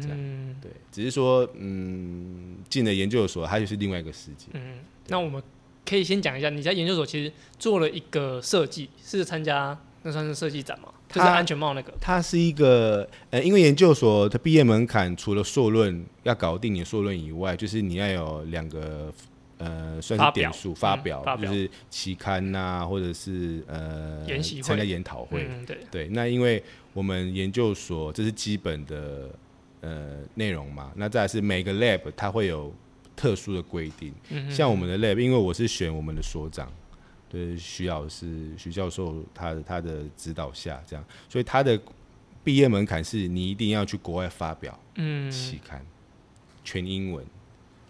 [0.00, 4.46] 这样嗯对，只是说，嗯，进了研究所，它就是另外一个世界。
[4.54, 5.40] 嗯，那我们
[5.86, 10.88] 可以先讲一下，你在研究所其实做了一个设计，是参加那算是设计展吗？
[11.08, 19.12] 就是它安全帽那个，它是一个呃，因为研究所的毕业门槛除了硕论要搞定你的硕论以外，就是你要有两个
[19.58, 25.46] 呃，算是点数发嗯表，就是期刊呐、或者是呃研参加研讨会。
[25.48, 26.60] 嗯，对，对，那因为
[26.92, 29.30] 我们研究所这是基本的
[29.82, 32.74] 呃内容嘛，那再来是每个 lab 它会有
[33.16, 36.72] 特殊的规定，嗯像我们的 lab，因为我是选我们的所长，
[37.28, 41.80] 对徐老师、徐教授他的他的指导下这样，所以他的
[42.42, 45.84] 毕业门槛是你一定要去国外发表嗯，期刊，
[46.64, 47.24] 全英文，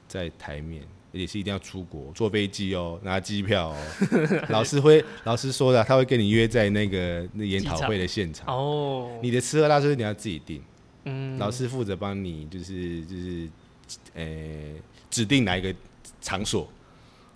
[0.08, 0.82] 在台面。
[1.12, 3.76] 而且是一定要出国，坐飞机哦，拿机票哦。
[4.50, 8.48] 老师会，老师说的，他会跟你约在那个那研讨会的现场。
[8.48, 10.60] 哦，你的吃喝拉撒你要自己定，
[11.04, 13.48] 嗯，老师负责帮你，就是就是，
[14.14, 14.24] 呃，
[15.14, 15.72] 指定哪一个
[16.20, 16.68] 场所，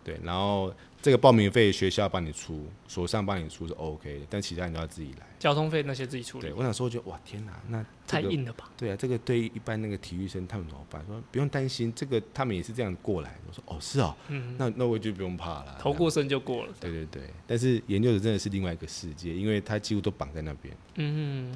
[0.02, 5.26] 对，然后这个报名费学校帮你出，所上帮你出是 OK 的，但其他你都要自己来。
[5.38, 8.68] 交通费那些自己处理对，，我想说，就哇天哪，那太这个硬了吧？
[8.76, 11.00] 对啊，这个对于一般那个体育生他们怎么办？
[11.06, 13.36] 说不用担心，这个他们也是这样过来。
[13.46, 15.78] 我说哦是哦，嗯，那那我就不用怕了。
[15.80, 20.76] 头过身就过了，对对对，但是研究者真的是另外一个世界，因为他几乎都绑在那边。
[20.96, 21.52] 嗯，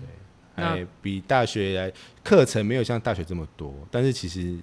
[0.54, 4.56] 对哎，比大学来课程没有像大学这么多，但是其实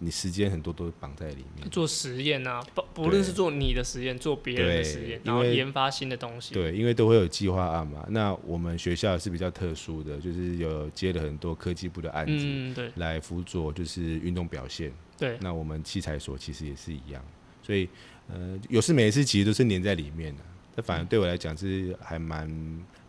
[0.00, 1.68] 你时间很多都绑在里面。
[1.70, 8.06] 做实验啊，不不论是做你的实验，做别人的实验，然后研发新的东西，对，因为都会有计划案嘛。
[8.10, 14.92] 那我们学校是比较特殊的，就是有接了很多科技部的案子、嗯，对来辅佐，就是运动表现。
[15.18, 17.22] 对，那我们器材所其实也是一样，
[17.62, 17.88] 所以
[18.28, 20.42] 呃，有事没事其实都是粘在里面的。
[20.76, 22.48] 这反而对我来讲是还蛮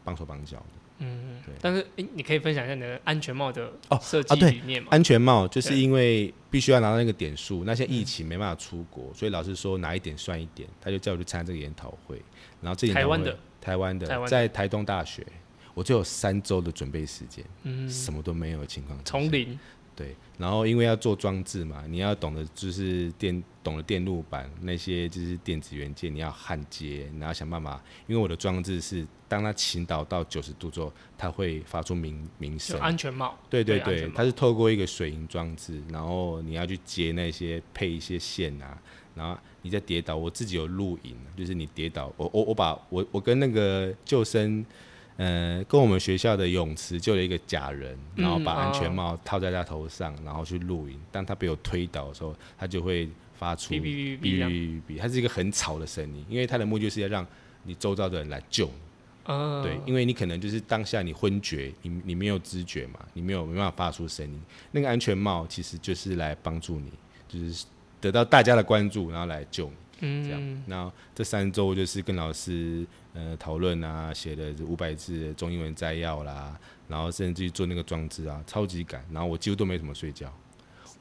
[0.04, 0.79] 帮手帮脚的。
[1.00, 4.90] 嗯对，但是哎，你可以分享一下你的安全帽的哦设计理念吗？
[4.92, 12.22] 安全帽就是因为必须要拿到那个点数，那现在疫情没办法出国，所以老师说哪一点算一点，他就叫我去参加这个研讨会。
[12.62, 14.28] 然后这台湾的，台湾的，的。
[14.28, 15.26] 在台东大学，
[15.74, 19.58] 我就有三周的准备时间，嗯，什么都没有的情况从零，
[20.00, 27.84] 对，然后因为要做装置嘛，你要懂得就是电懂得电路板那些就是电子元件，你要焊接，你要想办法。
[28.08, 32.80] 因为我的装置是当它倾倒到九十度之后，它会发出鸣鸣声。
[32.80, 38.82] 安全帽，对对对它是透过一个水银装置，然后你要去接那些配一些线啊，
[39.14, 40.16] 然后你再跌倒。
[40.16, 44.66] 我自己有录影，就是你跌倒，我我我把我我跟那个救生，
[45.20, 50.98] 呃，跟我们学校的泳池救了一个假人，然后把嗯安全哦帽套在他头上，然后去露营。
[51.12, 57.28] 当他被我推倒的时候，他就会发出哔哔哔哔哔这样哔哔，它是一个很吵的声音，因为他的目的就是要让
[57.64, 58.72] 你周遭的人来救你。
[59.26, 64.42] 嗯，对，因为你可能就是当下你昏厥，你你没有知觉嘛，你没有没办法发出声音。
[64.72, 66.94] 那个安全帽其实就是来帮助你，
[67.28, 67.66] 就是
[68.00, 70.40] 得到大家的关注，然后来救你这样。
[70.42, 79.04] 嗯，然后这三周就是跟老师呃讨论啊，写的五百字的中英文摘要啦，然后甚至于做那个装置啊，超级赶。
[79.12, 80.34] 然后我几乎都没怎么睡觉。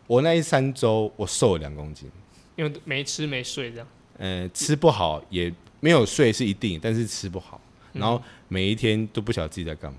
[0.06, 2.11] 我那一三周我瘦了两公斤，
[2.56, 7.61] 因为没吃没睡这样，呃，吃不好也没有睡是一定，但是吃不好，
[7.92, 9.98] 然后每一天都不晓得自己在干嘛，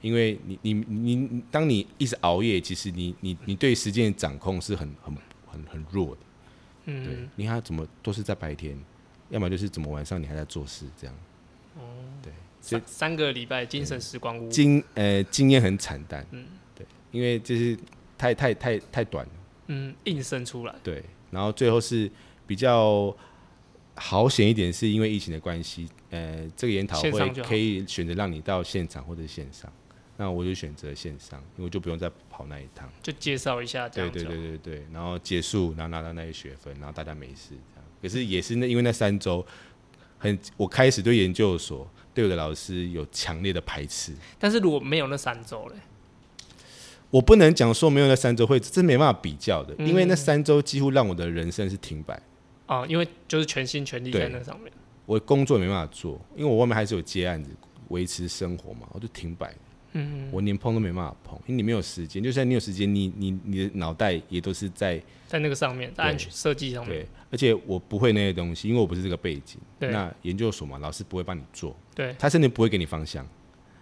[0.00, 5.14] 因为你你你你，当你一直熬夜，其实你你你对时间的掌控是很很
[5.46, 6.20] 很很弱的，
[6.88, 8.78] 对嗯，，你看怎么都是在白天，
[9.30, 11.14] 要么就是怎么晚上你还在做事这样，
[11.76, 11.82] 哦。
[12.22, 16.46] 对，三三个礼拜精神时光屋，经呃经验很惨淡，嗯。
[16.74, 17.78] 对，因为就是
[18.16, 19.32] 太太太太短了。
[19.66, 22.10] 嗯，硬生出来，对，然后最后是
[22.46, 23.14] 比较
[23.94, 29.70] 好险一点，是因为疫情的关系，呃，这个研讨会可以选择让你到现场或者线上，
[30.20, 32.90] 那我就选择线上，因为我就不用再跑那一趟。
[33.00, 37.84] 就介绍一下这对对样对对对，然后结束，然后拿到那些学分，然后大家没事这样。
[38.02, 39.46] 可是也是那因为那三周
[40.18, 44.12] 很，我开始对研究所对我的老师有强烈的排斥。
[44.40, 45.76] 但是如果没有那三周嘞，
[47.10, 52.20] 我不能讲说没有那三周会，这没办法比较的，因为那三周几乎让我的人生是停摆。
[52.66, 54.72] 啊，因为就是全心全力在那上面。
[55.06, 57.50] 我工作也没办法做，因为我外面还是有接案子
[57.88, 59.54] 维持生活嘛，我就停摆。
[59.92, 62.22] 嗯，我连碰都没办法碰，因为你没有时间。
[62.22, 67.00] 就算你有时间，你你你的脑袋也都是在在那个上面，在安全设计上面。
[67.00, 69.58] 对，而且我不会那些东西，因为我不是这个背景。
[69.78, 69.90] 对。
[69.90, 71.76] 那研究所嘛，老师不会帮你做。
[71.94, 72.14] 对。
[72.18, 73.26] 他甚至不会给你方向，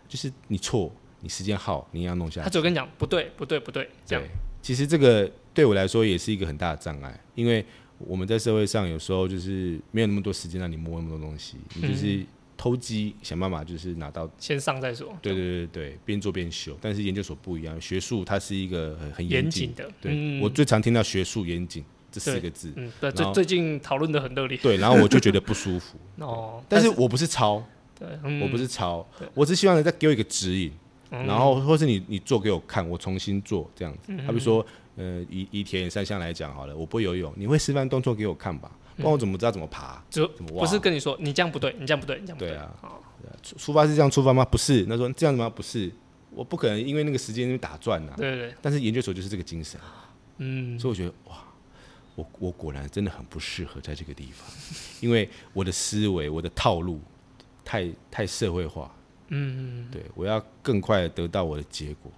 [0.08, 2.44] 就是你错，你时间耗，你要弄下来。
[2.44, 4.24] 他只跟你讲不对，不对，不对，这样。
[4.62, 7.64] 其实这个对我来说也是一个很大的障碍，因为。
[7.98, 12.22] 我们在社会上有时候就是没有那么多时间让你摸那么多东西，你就是
[12.56, 15.16] 偷鸡想办法就是拿到先上再说。
[15.20, 16.76] 对对对对，边做边修。
[16.80, 19.90] 但是研究所不一样，学术它是一个很很严谨的。
[20.00, 22.72] 对，我最常听到学术严谨这四个字。
[22.76, 24.56] 嗯，对，最最近讨论的很热烈。
[24.58, 25.98] 对，然后我就觉得不舒服。
[26.24, 27.62] 哦，但是我不是抄，
[27.98, 28.08] 对，
[28.40, 30.72] 我不是抄，我只希望你再给我一个指引，
[31.10, 34.12] 然后或是你你做给我看，我重新做这样子。
[34.26, 34.66] 好比说。
[34.98, 38.70] 呃，以以田野三项来讲好了，我不会游泳，你会示范动作给我看吧？
[38.96, 40.02] 不然我怎么知道怎么爬？
[40.08, 42.50] 就不是跟你说你这样不对，你这样不对，你这样不对。
[42.50, 42.72] 对啊，
[43.42, 44.44] 出出发是这样出发吗？
[44.44, 44.84] 不是。
[44.88, 45.48] 那说这样子吗？
[45.48, 45.92] 不是。
[46.30, 48.12] 我不可能因为那个时间打转呐。
[48.16, 48.54] 对对。
[48.60, 49.80] 但是研究所就是这个精神。
[50.38, 50.78] 嗯。
[50.78, 51.36] 所以我觉得哇，
[52.14, 54.48] 我我果然真的很不适合在这个地方，
[55.00, 57.00] 因为我的思维、我的套路
[57.64, 58.90] 太太社会化。
[59.28, 59.90] 嗯嗯。
[59.90, 62.10] 对，我要更快的得到我的结果，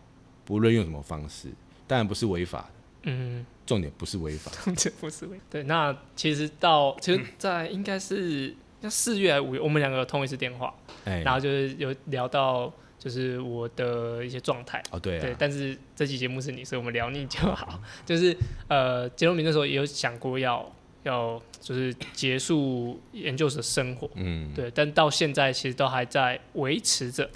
[0.44, 1.48] 不论用什么方式。
[1.86, 2.74] 当然不是违法的，
[3.08, 5.40] 嗯，重点不是违法，重点不是违。
[5.48, 17.80] 对，那其实到其实，在应该是要四月还是五月，我们两个通一次电话，哎，然后就是有聊到就是我的一些状态，哦对，对，但是这期节目是你，所以我们聊你就好。
[18.04, 18.36] 就是
[18.68, 20.70] 呃，杰罗明那时候也有想过要
[21.04, 27.28] 要就是结束研究所生活，嗯，对，但到现在其实都还在维持着。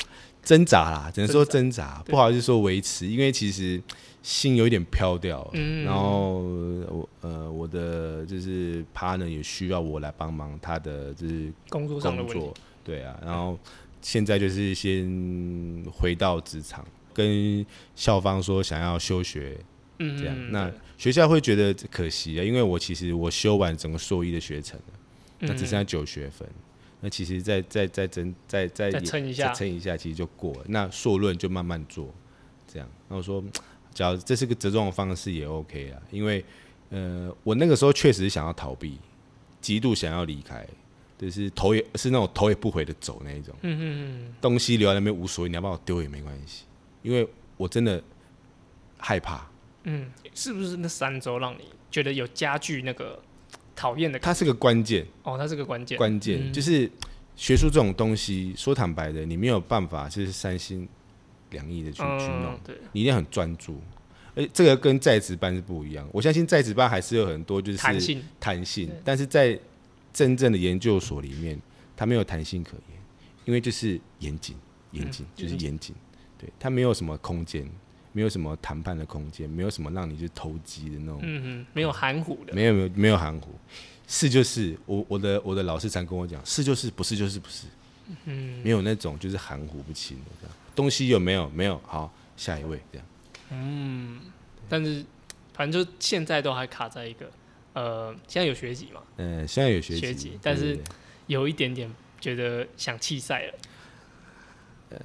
[0.43, 3.83] 挣扎啦，只能说挣扎，不好意思说维持，因为其实。
[4.23, 5.51] 心有一点飘掉，
[5.85, 12.25] 然后我呃我的就是 partner 也需要我来帮忙他的就是工作上的
[12.85, 13.59] 对啊，然后
[14.01, 19.59] 现在就是先回到职场，跟校方说想要休学，
[19.99, 20.53] 这样。
[20.53, 24.99] 那学校会觉得可惜啊，因为我其实我修完整个硕一的学程了，
[25.41, 26.49] 那只剩下九学分，
[27.01, 29.53] 那其实再再再增再再撑一下。
[29.53, 32.15] 撑一下，其实就过了，那硕论就慢慢做，
[32.73, 33.43] 这样，那我说。
[33.95, 36.45] 只要这是个折中的方式也 OK 啊，因为
[36.91, 38.99] 呃，我那个时候确实想要逃避，
[39.61, 40.67] 极度想要离开，
[41.19, 43.55] 就是头也是那种头也不回的走那一种。
[43.63, 43.83] 嗯嗯
[44.27, 44.35] 嗯。
[44.41, 46.65] 东西留在那边无所谓，你要把我丢也没关系，
[47.03, 47.27] 因为
[47.57, 48.03] 我真的
[48.99, 49.47] 害怕。
[49.85, 53.21] 嗯，是不是那三周让你觉得有加剧那个
[53.75, 54.19] 讨厌的？
[54.19, 55.97] 它是个关键哦，它是个关键。
[55.99, 56.91] 关键就是
[57.37, 60.89] 学术这种东西，说坦白的，你没有办法就是三心。
[61.53, 63.81] 两亿的去去弄，对你一定要很专注。
[64.35, 66.09] 哎，这个跟在职班是不一样。
[66.11, 68.91] 我相信在职班还是有很多就是弹性，弹性。
[69.05, 69.59] 但是在
[70.13, 71.61] 真正的研究所里面，
[71.95, 72.99] 它没有弹性可言，
[73.45, 74.57] 因为就是严谨，
[74.93, 75.95] 严谨就是严谨。
[76.39, 77.69] 对，它没有什么空间，
[78.13, 81.21] 没有什么谈判的空间，没有什么让你去投机的那种。
[81.23, 83.51] 嗯嗯，没有含糊的，没有没有没有含糊。
[84.09, 87.67] 是就是，我我的我的老师常跟我讲，是就是，不是就是不是。
[88.25, 90.57] 嗯，没有那种就是含糊不清的这样。
[90.75, 91.49] 东西有没有？
[91.51, 91.81] 没有。
[91.87, 93.07] 好，下一位这样。
[93.51, 94.21] 嗯，
[94.69, 95.05] 但是
[95.53, 97.31] 反正就现在都还卡在一个
[97.75, 99.03] 呃，现在有学籍嘛？
[99.19, 100.79] 嗯，现在有学学籍，但是
[101.27, 103.55] 有一点点觉得想弃赛了。
[104.91, 104.99] 呃，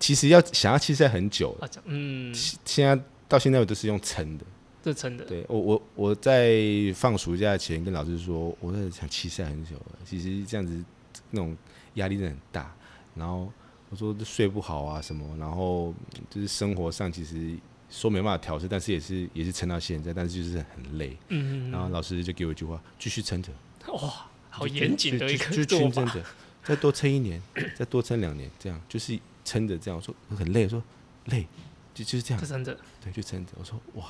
[0.00, 1.70] 其实要想要弃赛很久了。
[1.84, 4.44] 嗯，现在到现在我都是用撑的，
[4.82, 5.24] 这撑的。
[5.24, 6.60] 对我我我在
[6.94, 9.98] 放暑假前跟老师说，我在想弃赛很久了。
[10.04, 10.84] 其实这样子
[11.30, 11.56] 那种
[11.94, 12.74] 压力真的很大，
[13.14, 13.52] 然后。
[13.90, 15.92] 我说睡不好啊什么，然后
[16.30, 17.56] 就是生活上其实
[17.90, 21.16] 说没办法调试，但是也是也是撑到现在，但是就是很累。
[21.28, 23.50] 嗯然后老师就给我一句话：继续撑着。
[23.88, 26.24] 哇，好严谨的一个就就撑着，
[26.62, 27.42] 再多撑一年，
[27.74, 29.98] 再多撑两年，这样就是撑着这样。
[29.98, 30.80] 我说很累，说
[31.24, 31.44] 累
[31.92, 32.78] 就就是这样撑着。
[33.02, 33.52] 对，就撑着。
[33.58, 34.06] 我说哇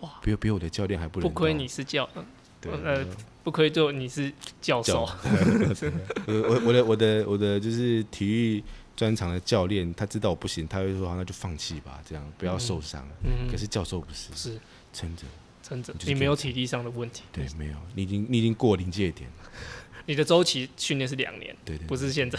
[0.00, 2.06] 哇，比比我的教练还不不亏你是教，
[2.64, 3.02] 呃，
[3.42, 5.08] 不亏就你是教授。
[6.28, 8.62] 我我我的我的我的就是体育。
[8.96, 14.60] 专长的教练，他知道我不行，他会说：“那就放弃吧，这样不要受伤。”嗯，可是教授不是，是
[14.92, 15.24] 撑着，
[15.62, 15.94] 撑着。
[16.04, 17.74] 你没有体力上的问题，对，没有。
[17.94, 19.50] 你已经你已经过临界点了。
[20.06, 22.38] 你的周期训练是两年，对对，不是现在。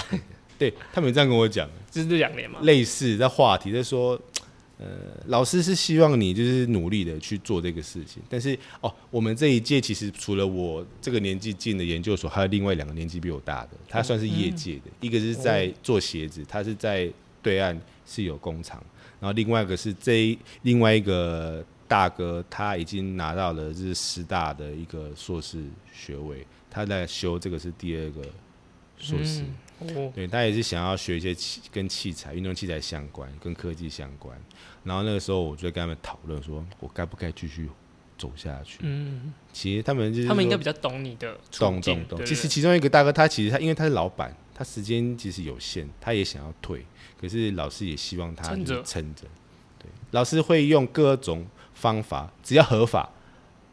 [0.57, 2.59] 对他们这样跟我讲， 就是两年嘛。
[2.61, 4.17] 类似在话题在说，
[4.77, 4.85] 呃，
[5.27, 17.09] 老师是希望你就是努力的去做这个事情，但是哦，我们这一届其实除了我这个年纪进的研究所，还有另外两个年纪比我大的，他算是业界的，一个是在做鞋子，他是在
[17.41, 18.83] 对岸是有工厂，
[19.21, 28.21] 然后另外一个是这另外一个大哥，他已经拿到了是师大的一个硕士学位，他在修这个是第二个
[28.97, 29.43] 硕士。
[30.13, 34.39] 对他也是想要学一些器跟器材、运动器材相关、跟科技相关。
[34.83, 37.67] 然后那个时候，我就跟他们讨论，说我该不该继续
[38.17, 38.79] 走下去。
[38.81, 42.25] 嗯，其实他们就是他们应该比较懂你的懂懂懂。
[42.25, 46.85] 其实其中一个大哥，他其实他因为他是老板，他时间其实有限，他也想要退，
[47.19, 49.23] 可是老师也希望他撑着撑着。
[49.79, 53.09] 对，老师会用各种方法，只要合法，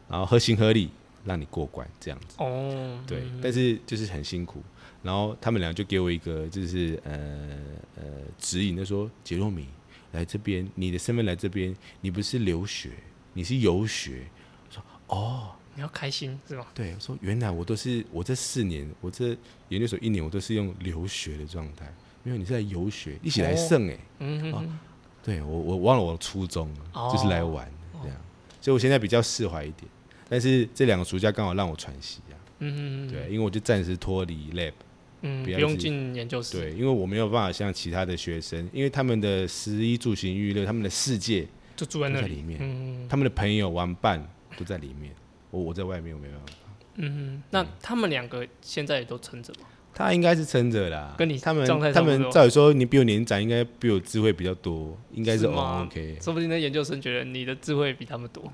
[0.09, 0.89] 然后合情合理，
[1.25, 2.35] 让你过关这样子。
[2.39, 4.61] 哦，对，但是就是很辛苦。
[5.03, 7.59] 然后他们俩就给我一个，就是呃
[7.97, 8.03] 呃
[8.39, 9.67] 指引，他说：“杰洛米
[10.13, 12.91] 来这边，你的身份来这边，你不是留学，
[13.33, 14.21] 你是游学。”
[14.65, 19.35] 我说：“哦，你要开心是吗？”对，我说：“原来我都是我这四年，我这
[19.67, 21.93] 研究所一年，我都是用留学的状态，
[22.23, 24.79] 因为你是在游学，一起来胜哎。”嗯哼，
[25.21, 26.73] 对我我忘了我初衷，
[27.11, 27.69] 就是来玩
[28.01, 28.17] 这样，
[28.61, 29.85] 所以我现在比较释怀一点。
[30.29, 32.39] 但是这两个暑假刚好让我喘息啊。
[32.59, 34.71] 嗯嗯对，因为我就暂时脱离 lab。
[35.23, 36.59] 嗯，不用进研究室。
[36.59, 42.59] 对，因为我没有办法像其他的学生，因为他们的食衣住行娱乐，他们的世界就住在那里面。
[42.61, 44.23] 嗯，他们的朋友玩伴
[44.57, 45.11] 都在里面，
[45.49, 46.53] 我我在外面我没办法。
[46.95, 49.67] 嗯，那他们两个现在也都撑着吗？
[49.95, 51.13] 他应该是撑着啦。
[51.17, 56.17] 跟你他们他们照理说，你比我年长，应该比我智慧比较多，应该是 OK。
[56.19, 58.51] 说不定那研究生觉得你的智慧比他们多。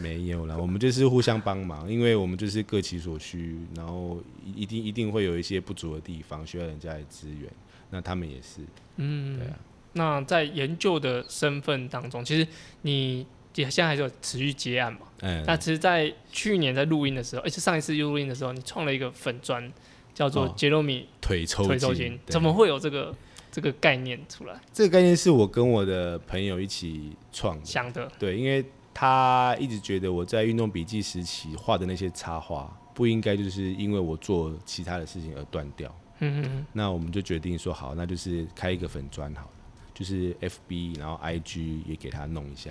[0.00, 7.50] 没有啦，我们就是互相帮忙，因为我们就是各其所需，然后一定一定会有一些不足的地方，需要人家来支援。
[7.90, 8.60] 那他们也是，
[8.96, 9.58] 嗯，对啊。
[9.94, 12.46] 那在研究的身份当中，其实
[12.82, 13.26] 你
[13.56, 15.00] 也现在还是有持续接案嘛？
[15.22, 15.44] 嗯。
[15.44, 19.72] 那其实，在去年在录音的时候，而且上一次录音的时候，你创了一个粉砖，
[20.14, 23.12] 叫做杰罗米腿抽筋，怎么会有这个
[23.50, 24.60] 这个概念出来？
[24.72, 28.64] 这个概念是我跟我的朋友一起创想的，对，因为。
[28.92, 35.94] 他一直觉得我在运动笔记时期画的那些插画不应该就是因为我做其他的事情而断掉。
[36.18, 36.66] 嗯嗯。
[36.72, 39.50] 那我们就决定说好，那就是开一个粉砖好了，
[39.94, 42.70] 就是 FB，然后 IG 也给他弄一下。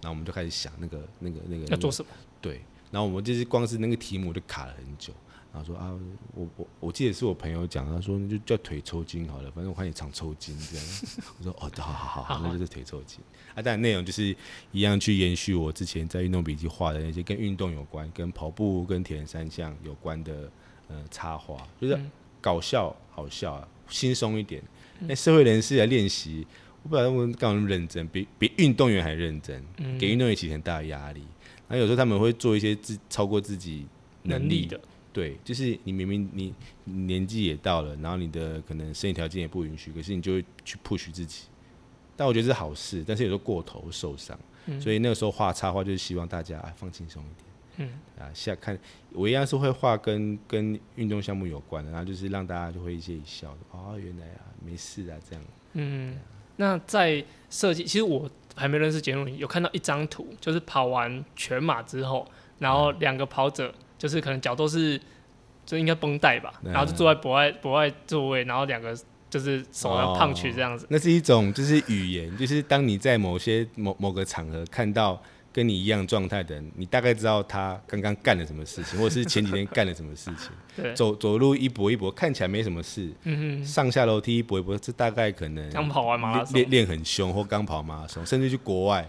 [0.00, 2.08] 然后我们就开始想那个那个那个要做什么？
[2.40, 2.62] 对。
[2.90, 5.12] 然后我们就是光是那个题目就卡了很久。
[5.52, 5.90] 然后说啊，
[6.34, 10.86] 我我我记得是我朋友讲，他说就叫腿抽筋好了，反正我看你常抽筋这样。
[11.38, 13.20] 我说哦，好好好，那就是腿抽筋。
[13.56, 14.36] 啊，但内容就是
[14.70, 20.50] 一样去延续我之前在运动笔记画的那些跟运动有关、跟跑步、跟铁人三项有关的
[20.88, 21.98] 呃插画，就是
[22.40, 24.62] 搞笑、好笑、啊，轻松一点。
[25.00, 26.46] 那社会人士来练习，
[26.82, 29.64] 我不知道他们干嘛那么认真，比比运动员还认真，
[29.98, 31.22] 给运动员起很大的压力。
[31.66, 33.86] 然后有时候他们会做一些自超过自己
[34.24, 34.78] 能力的。
[35.12, 36.52] 对，就是你明明你
[36.84, 41.44] 年纪也到了，然后你的可能身体条件也不允许，可是你就会去 push 自己。
[42.16, 44.38] 但我觉得是好事，但是有时候过头受伤，
[44.80, 47.88] 所以那个时候画插画就是希望大家啊放轻松一点。
[47.88, 48.78] 嗯，啊，下看
[49.12, 55.44] 我一样是会画跟跟运动项目有关的，然后就是让大家就会一些一笑的，哦，原来啊没事啊这样。
[55.74, 56.16] 嗯，
[56.56, 62.26] 那在设计，其实我还没认识杰伦，有看到一张图，就是跑完全马之后，
[62.58, 63.72] 然后两个跑者。
[63.98, 65.00] 就是可能脚都是，
[65.64, 68.94] 就应该绷带吧，然后就坐在博爱博爱座位，然后两个
[69.28, 70.86] 就是手要胖去这样子。
[70.88, 75.20] 那是一种就是语言，就是当你在某些某某个场合看到
[75.52, 80.50] 跟你一样状态的人，你大概知道他刚刚干了什么事情，或者是前几天干了什么事情。
[80.76, 83.10] 对，走走路一跛一跛，看起来没什么事。
[83.24, 83.64] 嗯哼。
[83.64, 89.08] 上下楼梯一跛一跛，这大概可能刚跑完马拉松，练练很凶，或刚跑马拉松，甚至去国外。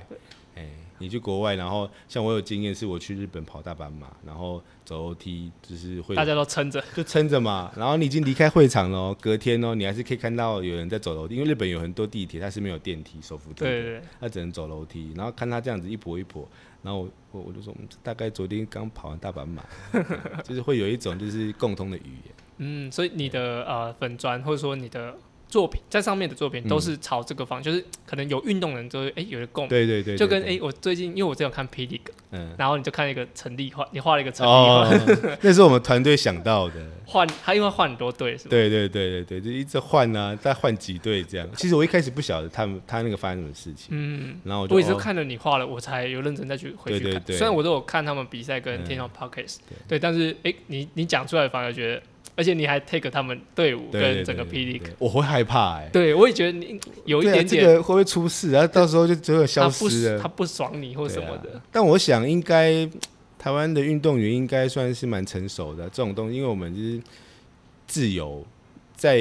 [0.55, 0.65] 哎。
[0.99, 7.71] 你去国外，然后像我有经验，是我去日本跑大阪马，然后走楼梯，就是会大家都撑着，就撑着嘛。
[7.75, 15.13] 然后你已经离开会场了，隔天哦，你还是可以看到有人在走楼梯，因为日本有很多地铁它是没有电梯、手扶梯，对对，它只能走楼梯。
[15.15, 16.45] 然后看他这样子一跛一跛，
[16.81, 19.63] 然后我我就说，大概昨天刚跑完大阪马，
[20.43, 22.33] 就是会有一种就是共通的语言。
[22.57, 25.15] 嗯，所以你的呃粉砖或者说你的。
[25.49, 31.99] 作品在上面的作品都是朝这个方，就是可能有运动人就会哎有的共鸣，对对对，就跟哎我最近因为我最近看霹雳，
[32.31, 34.89] 嗯，然后你就看一个陈立画，你画了一个陈立画，
[35.41, 36.75] 那是我们团队想到的，
[37.05, 38.49] 换他因为换很多队是吧？
[38.49, 41.47] 对对对对对，就一直换啊，再换几队这样。
[41.55, 47.23] 其实我一开始不晓得他们他那个发生什么事情，嗯，然后我也是看了你画了，我才有认真再去回去看。
[47.27, 52.01] 虽然我都有看他们比赛跟天上 podcast，对，但是哎你你讲出来反而觉得。
[52.37, 55.89] 而且你还 take 他们队伍跟整个 PD，，我会害怕哎。
[55.91, 58.51] 对，我也觉得你有一点点，这个会不会出事？
[58.51, 61.59] 然后到时候就只有消失了，他不爽你或什么的。
[61.71, 62.87] 但我想，应该
[63.39, 67.01] 台湾的运动员应该算是蛮成熟的这种东西，因为我们就是
[67.87, 68.45] 自由，
[68.95, 69.19] 在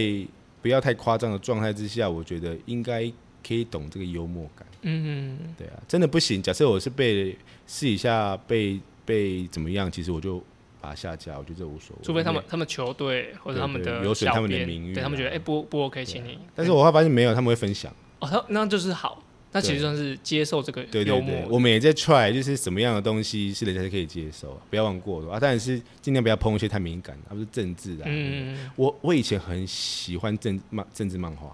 [0.60, 3.10] 不要太夸张的状态之下，我觉得应该
[3.48, 4.66] 可以懂这个幽默感。
[4.82, 6.42] 嗯，对啊，真的不行。
[6.42, 7.34] 假设我是被
[7.66, 10.44] 试一下被被怎么样，其实我就。
[10.86, 12.04] 把下架，我觉得这无所谓。
[12.04, 16.38] 除非他们他们球队或者他们的有损他们的名誉，对他们觉得哎不不 OK，请你。
[16.54, 17.92] 但是我会发现没有，他们会分享。
[18.20, 19.20] 哦，他那就是好，
[19.50, 21.34] 那其实算是接受这个幽默。
[21.50, 25.40] 我们也在 try，就是什么样的东西是人家可以接受，不要忘过啊。
[25.40, 28.04] 当然是尽量不要碰一些太敏感，而不是政治的。
[28.06, 31.48] 嗯我我以前很喜欢政漫政治漫画。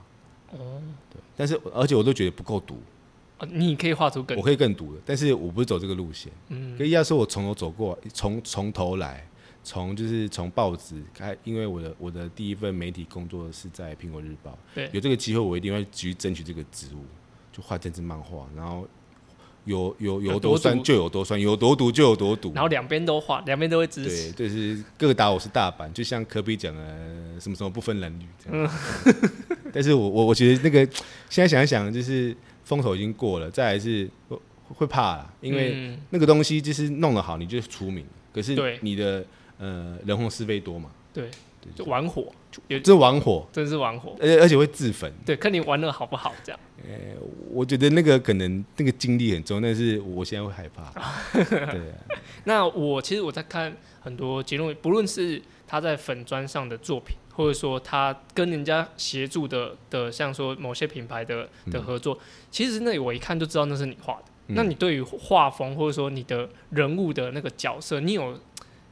[0.50, 0.82] 哦。
[1.10, 2.78] 对，但是而且我都觉得不够毒。
[3.50, 6.32] 你可以画出更，我可以更毒的，但是我不是走这个路线。
[6.48, 9.26] 嗯，可以要说我从头走过，从从头来，
[9.64, 14.56] 从就是从报纸开，因为我的我的第一份媒体工作是在苹果日报。
[14.74, 17.04] 对，有这个机会，我一定会去争取这个职务，
[17.52, 18.86] 就画政治漫画，然后
[19.64, 24.30] 有有有多酸就有多酸，有多毒就有多毒，然后两边都画，两边都会支持。
[24.32, 28.70] 对，就是各打我是大板，就像科比讲的什么什么不分男女这样。
[29.74, 30.84] 但是我我我觉得那个
[31.28, 32.36] 现在想一想，就是。
[32.64, 34.38] 风头已经过了，再来是会
[34.68, 38.06] 会怕了，因为那个东西就是弄得好，你就出名。
[38.32, 39.24] 可是你的
[39.58, 40.90] 呃人红是非多嘛？
[41.12, 41.28] 对，
[41.74, 42.32] 就玩火，
[42.82, 45.12] 这玩火，真是玩火，而且而且会自焚。
[45.26, 46.58] 对，看你玩的好不好这样。
[46.84, 47.14] 呃，
[47.50, 50.90] 我觉得那个可能那个经历很重，但是我现在会害怕。
[51.70, 51.80] 对。
[52.44, 57.14] 那我其实我在看很多结论，不论是他在粉砖上的作品。
[57.34, 62.18] 或者说他跟人家协助的的，像说某些品牌的的合作，
[62.50, 64.24] 其实那我一看就知道那是你画的。
[64.54, 68.38] 那你对于画风或者说你的人物的那个角色，你有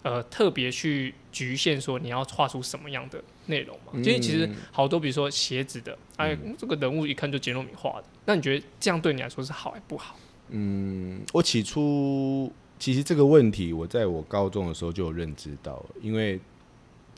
[0.03, 3.93] 呃特别去局限说你要画出什么样的内容吗？
[3.97, 10.17] 因为其实好多比如说鞋子的，哎，这个人物一看就杰诺米画的，那你觉得这样对你来说是好还不好？
[10.49, 16.41] 嗯，我起初其实这个问题我在我高中的时候就有认知到，因为。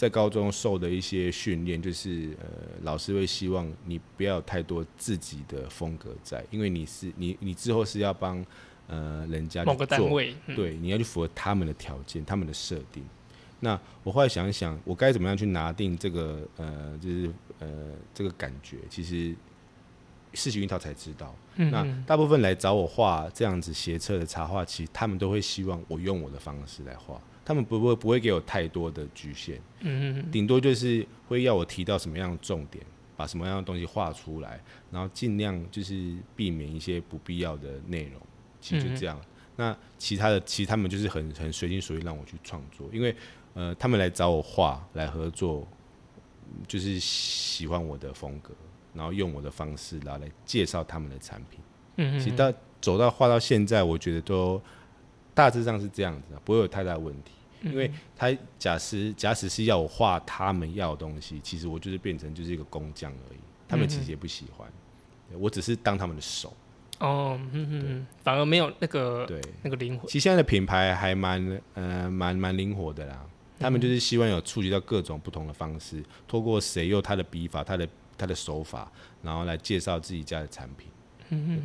[0.03, 2.47] 在高中受的一些训练，就是呃，
[2.83, 8.45] 老师会希望你不要太多自己的风格在，因为你是你你之后是要帮
[8.89, 13.05] 呃人家某个单位，对，你要去符合他们的条件、他们的设定。
[13.61, 17.69] 那我后来想一想，我该怎么样去拿定这个呃，就是呃
[18.13, 19.33] 这个感觉，其实
[20.35, 21.33] 事情一套才知道。
[21.55, 27.21] 那大部分来找我画这样子斜侧的插画，其实他们都会希望我用我的方式来画。
[27.45, 32.85] 他们不会不会给我太多的局限，嗯嗯顶多就是会要我提到什么样的重点，
[33.17, 38.21] 把什么样的东西画出来，然后尽量就是避免一些不必要的内容，
[38.61, 39.21] 其实就这样。
[39.57, 43.15] 那其他的，其实他们就是很很随心所欲让我去创作，因为
[43.55, 45.67] 呃，他们来找我画来合作，
[46.69, 48.55] 就是喜欢我的风格，
[48.95, 51.61] 然后用我的方式，然后来介绍他们的产品。
[51.97, 54.63] 嗯其实到走到画到现在，我觉得都。
[55.35, 64.69] 大致上是这样子，不会有太大问题，因为他假使假使是要我画他们要的东西，其实我就是变成就是一个工匠而已，他们其实也不喜欢，
[65.39, 66.55] 我只是当他们的手。
[66.99, 69.41] 哦，嗯嗯，反而没有那个对。
[69.63, 70.07] 那个灵活。
[70.07, 73.27] 其实现在的品牌还蛮呃蛮蛮灵活的啦，
[73.59, 78.89] 他们就是希望有触及到各种不同的方式，透过谁用他的笔法、他的他的手法，
[79.21, 80.87] 然后来介绍自己家的产品。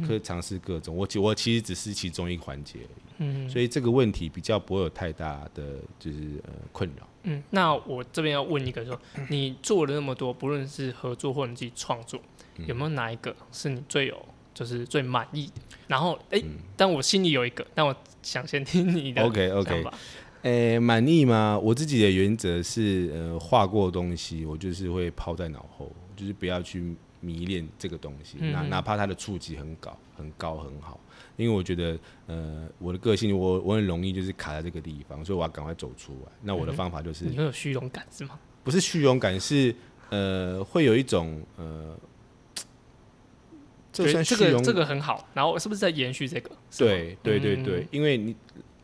[0.08, 7.08] 可以尝试各种，我我其实只是其中一个环节而已，嗯，所以这个问题比较不会有太大的就是呃困扰。
[7.24, 9.00] 嗯，那我这边要问一个说，
[9.30, 12.20] 你做了那么多，不论是合作或者你自己创作，
[12.66, 15.54] 有没有哪一个是你最有就是最满意的？
[15.88, 16.42] 然后哎，
[16.78, 19.84] 但我心里有一个，但我想先听你的 OK OK，
[20.44, 21.60] 诶，满意吗？
[21.62, 26.96] 我自己的原则是，呃，画过的东西我就是会抛在脑后，就是不要去。
[27.28, 30.98] 迷恋这个东西，哪哪怕它的触及很高、很高、很好，
[31.36, 36.32] 因为我觉得，呃，我的个性，我我很容易就是卡在这个地方，所以我要赶快走出来。
[36.42, 38.40] 那我的方法就是，你会有虚荣感是吗？
[38.64, 39.76] 不是虚荣感，是
[40.10, 41.98] 呃，会有一种呃，
[43.92, 45.28] 这算这个这个很好。
[45.34, 46.52] 然后是不是在延续这个？
[46.78, 48.34] 对对对对，因为你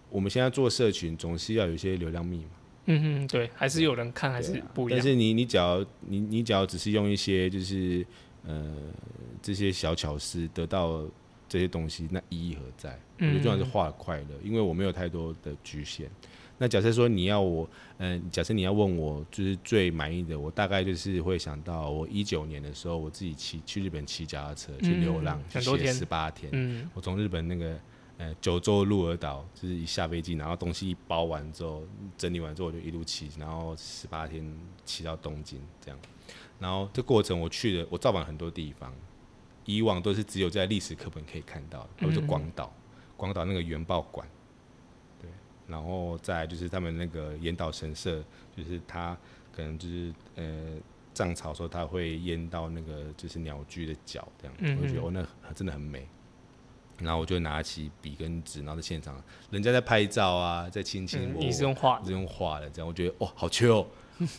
[0.09, 2.49] 我们现在做社群，总是要有一些流量密码。
[2.85, 4.99] 嗯嗯，对，还是有人看，还是不一样。
[4.99, 8.05] 但是你你只要你你只要只是用一些就是
[8.45, 8.75] 呃
[9.41, 11.05] 这些小巧思得到
[11.47, 12.99] 这些东西，那意义何在？
[13.19, 16.09] 我觉得重要是画快乐，因为我没有太多的局限。
[16.57, 17.67] 那假设说你要我，
[17.97, 27.79] 嗯，假设你要问我就是最满意的，我大概就是会想到我一九年的时候，我自己骑去日本骑脚踏车去流浪，很多天十八天，嗯，我从日本那个
[28.17, 31.83] 呃九州鹿儿岛，就是一下飞机，然后东西一包完之后，
[32.17, 34.45] 整理完之后我就一路骑，然后十八天
[34.85, 35.99] 骑到东京这样。
[36.63, 38.89] 然后这过程我去了，我造访很多地方，
[39.65, 42.73] 以往都是只有在历史课本可以看到，或者广岛，
[43.17, 44.25] 广岛那个原爆馆，
[45.21, 45.29] 对，
[45.67, 48.23] 然后再就是他们那个岩岛神社，
[48.55, 49.17] 就是他
[49.53, 50.77] 可能就是呃
[51.13, 56.07] 涨潮时候他会淹到那个就是鸟居的脚这样，我就觉得哦那真的很美。
[56.99, 63.85] 然后我就拿起笔跟纸，然后在现场，人家在拍照啊，在亲亲我，你是用画，是用画的这样，我觉得哇好缺哦，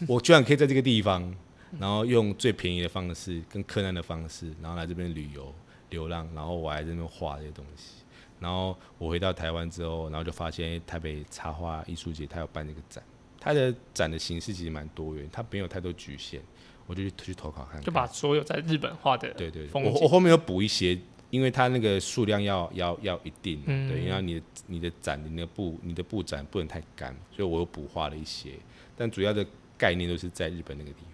[0.09, 1.35] 我居然可以在这个地方。
[1.79, 5.53] 然后用最便宜的方式，跟柯南的方式，然后来这边旅游、
[5.91, 8.03] 流浪，然后我还在那边画这些东西。
[8.41, 13.03] 然后我回到台湾之后，然后就发现台北插画艺术节，他要办这个展，
[13.41, 16.41] 他的展的形式其实蛮多元，他没有太多局限。
[16.87, 20.99] 我就去去投考看，就把所有在日本画的对对，我我后面有补一些，
[21.31, 28.51] 因为他那个数量要要要一定，对，因为你的你的展你的布你的布展不能太干，所以我又补画了一些，
[28.95, 29.47] 但主要的
[29.79, 31.14] 概念都是在日本那个地方。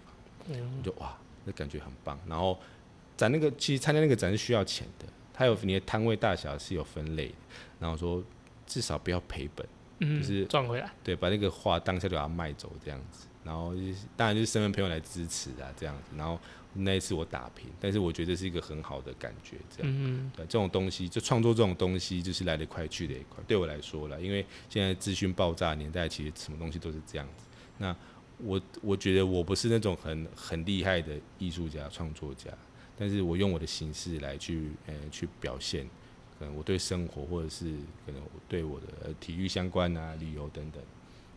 [0.59, 2.19] 我就哇，那感觉很棒。
[2.27, 2.59] 然后
[3.15, 7.35] 展那个，其实参加那个展是需要钱的，它有你的摊位大小是有分类的。
[7.79, 8.23] 然后说
[8.65, 9.67] 至少不要赔本，
[10.17, 10.91] 就是赚回来。
[11.03, 13.27] 对，把那个画当下就把它卖走这样子。
[13.43, 13.73] 然后
[14.15, 16.15] 当然就是身边朋友来支持啊，这样子。
[16.15, 16.39] 然后
[16.73, 19.91] 那一次我打平，但是我觉得是一个很好的感觉，这样。
[19.91, 23.43] 嗯对，这种东西就创作这种东西，就是来得快去得也快。
[23.47, 27.45] 对我来说了，因为现在资讯爆炸年代，其实什么东西都是这样子。
[27.79, 27.95] 那
[28.43, 32.49] 我我觉得我不是那种很很厉害的艺术家创作家，
[32.97, 35.87] 但是我用我的形式来去呃去表现，
[36.37, 37.65] 可能我对生活或者是
[38.05, 40.81] 可能对我的体育相关啊旅游等等，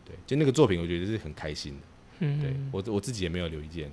[0.03, 1.81] 对，就那个作品我觉得是很开心的，
[2.19, 3.91] 嗯，对我我自己也没有留一件，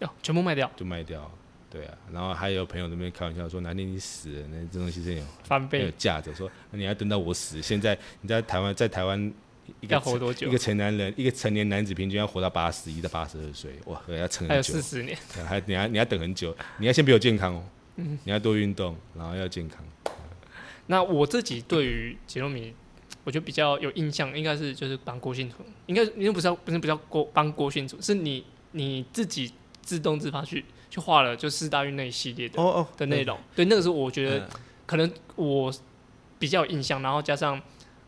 [0.00, 1.30] 哦，全部卖掉，就卖掉，
[1.70, 9.32] 对啊，然后还有朋友那边开玩笑说哪天你死了，那这东西是有翻倍有价值，说你要等到我死，现在你在台湾在台湾。
[9.88, 10.48] 要活多久？
[10.48, 14.48] 一个成男人，一个成年男子平均要活到八十一到八十二岁，哇，要撑很久。
[14.48, 17.62] 还有四十年，还你要你要等很久，你要先比我健康哦，
[17.96, 19.84] 嗯，你要多运动，然后要健康。
[20.86, 22.74] 那我自己对于杰罗米，
[23.24, 29.52] 我觉得比较有印象，应该是就是帮郭信存，应该因为不是不是不叫郭帮郭信存，是你你自己
[29.82, 34.48] 自动自发去去画了就四大运那一系列的哦哦的内容，对，那个时候我觉得
[34.86, 35.72] 可能我
[36.38, 37.60] 比较有印象，然后加上。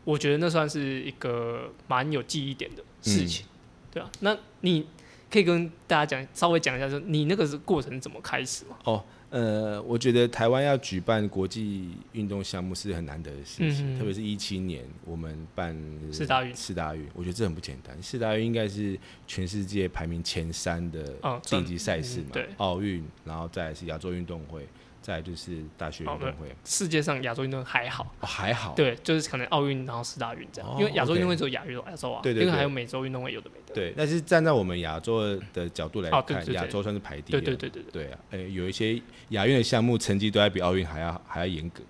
[0.08, 3.44] 我觉得那算是一个蛮有记忆点的事情，
[3.92, 4.10] 对啊。
[4.20, 4.86] 那你
[5.30, 8.78] 可以跟大家讲，稍微讲一下，说你那个是过程怎么开始吗？
[8.84, 15.76] 哦，呃，我觉得台湾要举办国际运动项目是很难得的事情，特别是一七年我们办
[16.10, 17.94] 四大运，四大运，我觉得这很不简单。
[18.02, 24.66] 四大运应该是全世界排名前三的顶级赛事嘛，对，奥运，然后再是亚洲运动会。
[25.08, 33.74] 再就是大学运动会，世界上亚洲运动会还好，还好，对，就是可能奥运然后四大运这样，因为亚洲运动会只有亚运亚洲啊，对对，因为还有美洲运动会有的没的。
[33.74, 38.12] 对，但是站在我们亚洲的角度来看，亚洲算是排第一，对对对对对。
[38.12, 39.00] 啊，诶，有一些
[39.30, 41.82] 亚运的项目成绩都要比奥运还要还要严格，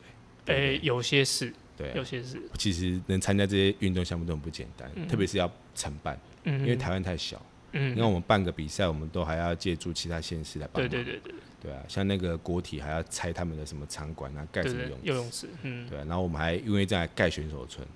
[0.47, 7.43] 诶，有些是，对，有些是，其实能参加这些运动项目都很不简单，特别是要承办，嗯因为台湾太小。
[7.73, 10.89] 嗯，因为我们办个比赛，我们都还要借助其他县市来帮忙。
[10.89, 11.35] 对对对对。
[11.61, 15.49] 对啊，像那个国体还要拆他们的什么场馆啊，盖什么游泳池。
[15.63, 15.89] 嗯。
[15.89, 17.87] 对啊，然后我们还因为在盖选手村。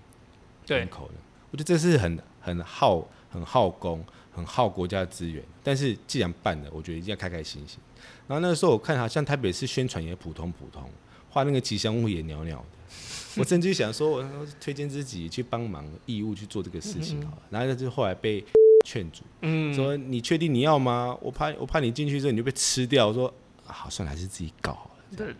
[0.66, 0.84] 对。
[0.86, 1.14] 口的，
[1.50, 5.42] 我觉得这是很很耗很耗工、很耗国家资源。
[5.62, 7.78] 但是既然办了，我觉得一定要开开心心。
[8.26, 10.90] 然后那个时候我看好像台北市宣传也普通普通，
[11.30, 12.64] 画那个吉祥物也袅袅的。
[13.38, 17.42] 我甚至想说，我推荐自己去帮忙义务去做这个事情好了。
[17.50, 18.44] 然后就后来被。
[18.84, 21.16] 劝阻，嗯，说你确定你要吗？
[21.22, 23.06] 我怕我怕你进去之后你就被吃掉。
[23.06, 23.32] 我说
[23.72, 25.16] 好，算了，还是自己搞好了。
[25.16, 25.34] 对。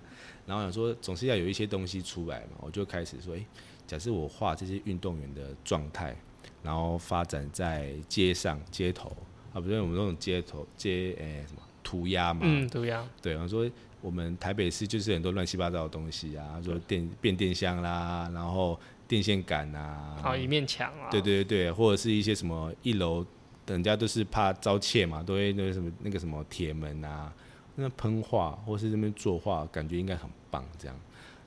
[0.47, 3.45] 然后想说，总是要有一些东西出来嘛，我就开始说，哎，
[3.87, 6.17] 假设我画这些运动员的状态，
[6.63, 9.17] 然后发展在街上、街头
[9.53, 12.41] 啊，不是我们那种街头街，诶，什么涂鸦嘛？
[12.43, 13.07] 嗯，涂鸦。
[13.21, 13.71] 对，我说
[14.01, 18.79] 我们台北市就是很多乱七八糟的东西啊，说电变电箱啦，然后。
[19.09, 23.23] 电线杆啊，好一面墙啊，对对对或者是一些什么一楼，
[23.67, 27.31] 人家都是怕遭窃嘛，都会那个什么那个什么铁门啊，
[27.75, 30.97] 那喷画或是那边作画，感觉应该很棒这样。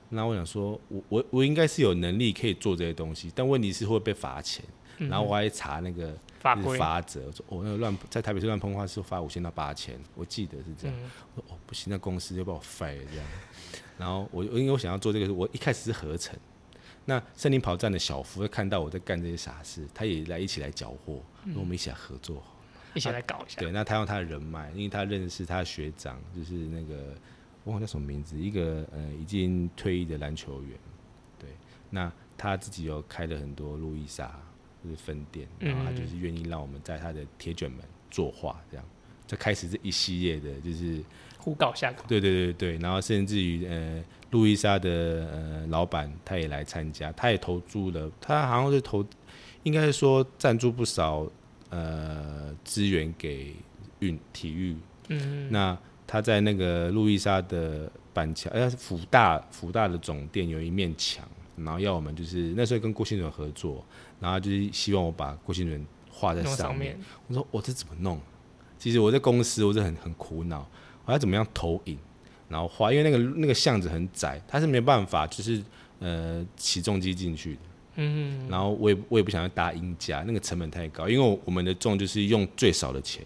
[0.08, 4.64] 那我想说，我我我应该是有能力可以做这些东西，但问题是会被罚钱。
[4.98, 10.96] 然后我还查那个法规法则，说哦那个乱在台北市乱喷画是罚五千到八千，我记得是这样。
[11.34, 13.26] 我说哦不行，那公司就把我 fire 这样。
[13.98, 16.34] 然后我因为我想要做这个，我一开始是合成。
[17.04, 21.22] 那森林跑站的小夫看到我在干这些傻事，他也来一起来缴获，
[21.54, 22.42] 我们一起来合作，
[22.96, 23.60] 一起来搞一下。
[23.60, 27.14] 对，那他用他的人脉，因为他认识他的学长，就是那个
[27.64, 30.78] 忘了叫什么名字，一个呃已经退役的篮球员。
[31.38, 31.50] 对，
[31.90, 34.34] 那他自己有开了很多路易莎
[34.82, 37.80] 就是分店，然后他就是愿意让我们在他的铁卷门
[38.10, 38.86] 作画，这样
[39.26, 41.02] 就开始这一系列的，就是
[41.38, 42.04] 胡搞瞎搞。
[42.06, 44.90] 对对对对，然后甚至于呃，路易莎的
[45.32, 49.04] 呃老板他也来参加，他也投注了，他好像是投，
[49.64, 51.28] 应该是说赞助不少
[51.70, 53.54] 呃资源给
[54.00, 54.76] 运体育。
[55.08, 61.24] 嗯，那他在那个路易莎的板桥，哎，是福大福大的总店有一面墙，
[61.56, 63.84] 然后要我们就是那时候跟郭新伦合作，
[64.18, 66.98] 然后就是希望我把郭新伦画在上面。
[67.28, 68.20] 我说我这怎么弄？
[68.78, 70.68] 其实我在公司我是很很苦恼，
[71.04, 71.98] 我要怎么样投影，
[72.48, 75.62] 然后画，因为那个那个巷子很窄，它是没办法就是
[76.00, 77.60] 呃起重机进去的。
[77.96, 83.24] 嗯，然后我也我也不想要搭音架，那个成本太高，因为我们的重就是用最少的钱。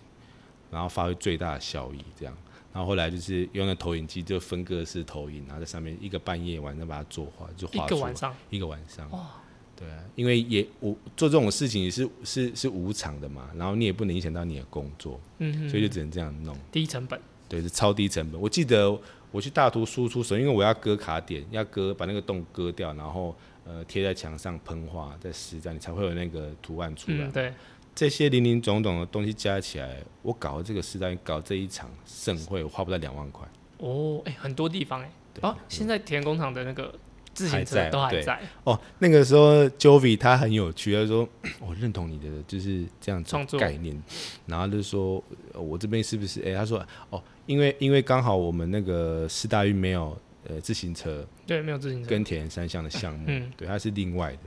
[0.72, 2.32] 然后发挥最大的效益，这样。
[2.72, 9.10] 然后后来就是用那投影机，就分割式投影，然后在上面一个半夜晚上把它作画，就画一个晚上，一个晚上。
[9.10, 9.32] 哇，
[9.74, 16.56] 对啊，因为也我做这种事情也是是是无偿的嘛，然后你也不能影响到你的工作，嗯，所以就只能这样弄。
[16.70, 18.40] 低成本，对，是超低成本。
[18.40, 18.96] 我记得
[19.32, 23.34] 我去大图输出时候，因为我要割卡点，要割把那个洞割掉，然后
[23.64, 27.26] 呃贴在墙上喷画，在施这样，你才会有那个图案出来。
[27.28, 27.52] 对。
[27.92, 33.46] 这些零零总总的东西加起来，我搞这个时代，搞这一场盛会，我花不到两万块。
[33.78, 35.10] 哦，哎，很多地方哎。
[35.42, 36.94] 哦，现在田工厂的那个
[37.34, 38.40] 自行车都还在。
[38.64, 41.28] 哦，那个时候 Jovi 他很有趣，他说
[41.60, 44.00] 我认同你的就是这样创作概念，
[44.46, 46.40] 然后就说我这边是不是？
[46.42, 50.16] 哎，他说哦，因为因为刚好我们那个四大运没有
[50.48, 54.40] 呃自行车，对，没有自行车跟田三项的项目，嗯，对，它是另外的。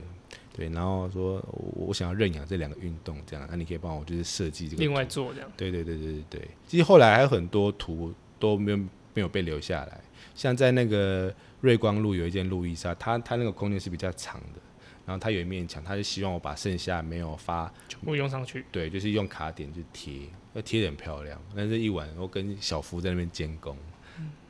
[0.56, 4.80] 对，然后说，我想要认养这两个运动，这样，那你可以帮我就是设计这个。
[4.80, 5.50] 另外做这样。
[5.56, 6.48] 对对对对对对。
[6.68, 10.00] 其实后来还有很多图都没有没有被留下来，
[10.32, 14.60] 像在那个瑞光路有一件路易莎，它它那个空间是比较长的，
[15.04, 18.64] 然后它有一面墙，他就希望我把剩下没有发全部用上去。
[18.70, 21.40] 对，就是用卡点就贴，要贴的很漂亮。
[21.56, 23.76] 但是一晚我跟小福在那边监工，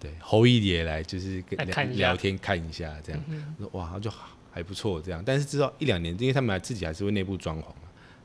[0.00, 3.20] 对，侯一也来就是跟聊天看一下这样，
[3.58, 4.30] 说哇就好。
[4.56, 7.64] 还不错，这样，但是至少一两年，因为他们自己还是会内部装潢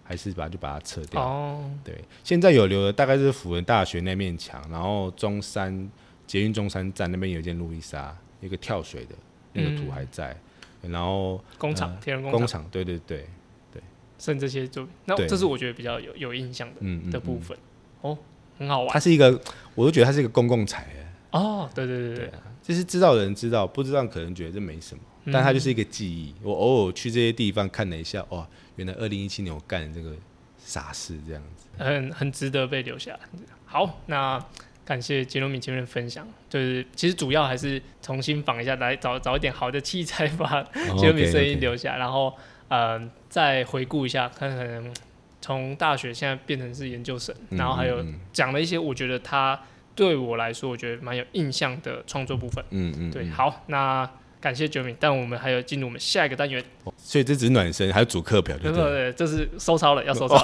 [0.03, 1.19] 还是把就把它撤掉。
[1.19, 5.89] 哦，对，现在有留的大概是辅仁大学那面墙，然后中山
[6.27, 9.15] 捷运中山站那边有一件路易莎，一个跳水的
[9.53, 10.39] 那个图还在，
[10.83, 13.25] 然后工厂天然工厂，对对对
[13.73, 13.81] 对，
[14.19, 17.57] 剩这些就那这是我觉得比较有有印象的嗯的部分，
[18.01, 18.15] 哦，
[18.59, 18.89] 很好玩。
[18.93, 19.31] 它是一个，
[19.73, 20.87] 我都觉得它是一个公共财。
[21.31, 22.31] 哦，对对对对，
[22.63, 25.01] 就是知道的人知道，不知道可能觉得这没什么。
[25.31, 26.33] 但它就是一个记忆。
[26.41, 30.15] 我偶尔去这些地方看了一下，哇，原来二零一七年我干了这个
[30.57, 33.19] 傻事这样子，很很值得被留下来。
[33.65, 34.43] 好，那
[34.83, 40.63] 感谢杰罗米前面的分享，就是其实主要还是重新仿一下，来找找一点好的器材把
[40.97, 42.35] 杰罗米声音留下，然后
[42.69, 42.99] 呃
[43.29, 44.93] 再回顾一下，看看
[45.41, 48.03] 从大学现在变成是研究生，然后还有
[48.33, 49.59] 讲了一些我觉得他
[49.99, 52.63] 对我来说我觉得蛮有印象的创作部分。
[52.69, 54.09] 嗯嗯，对，好，那。
[54.41, 56.63] 感谢九敏，但我们还有进入我们下一个单元，
[56.95, 59.11] 所以这只是暖身，还有主课表，对不对？
[59.11, 60.37] 这是收操了，要收操。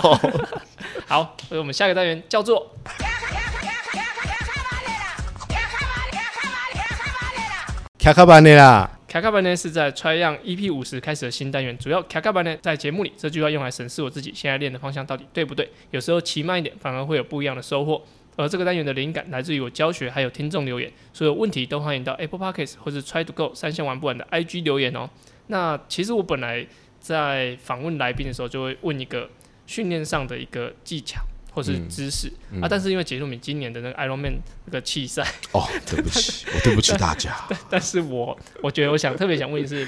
[1.08, 2.76] 好，所以我们下一个单元叫做
[7.98, 9.00] 卡卡班的啦。
[9.08, 18.04] 卡卡班呢是在 Try Young EP 五十开始的新单元，主要卡卡班呢在节目里这句话用来审视我自己现在练的方向到底对不对，有时候骑慢一点反而会有不一样的收获。
[18.36, 25.10] 而这个单元的灵感来自于我教学，还有听众留言，所有问题都欢迎到 Apple Podcasts 或者 Try to Go 三线玩不完的 IG 留言哦。
[25.48, 26.66] 那其实我本来
[27.00, 29.30] 在访问来宾的时候，就会问一个
[29.66, 31.22] 训练上的一个技巧
[31.52, 32.30] 或是知识
[32.62, 35.24] 啊，但是因为杰路米今年的那个 Ironman 那个气赛，
[35.54, 37.34] 哦，对不起，我对不起大家。
[37.70, 39.88] 但是我我觉得我想特别想问的是，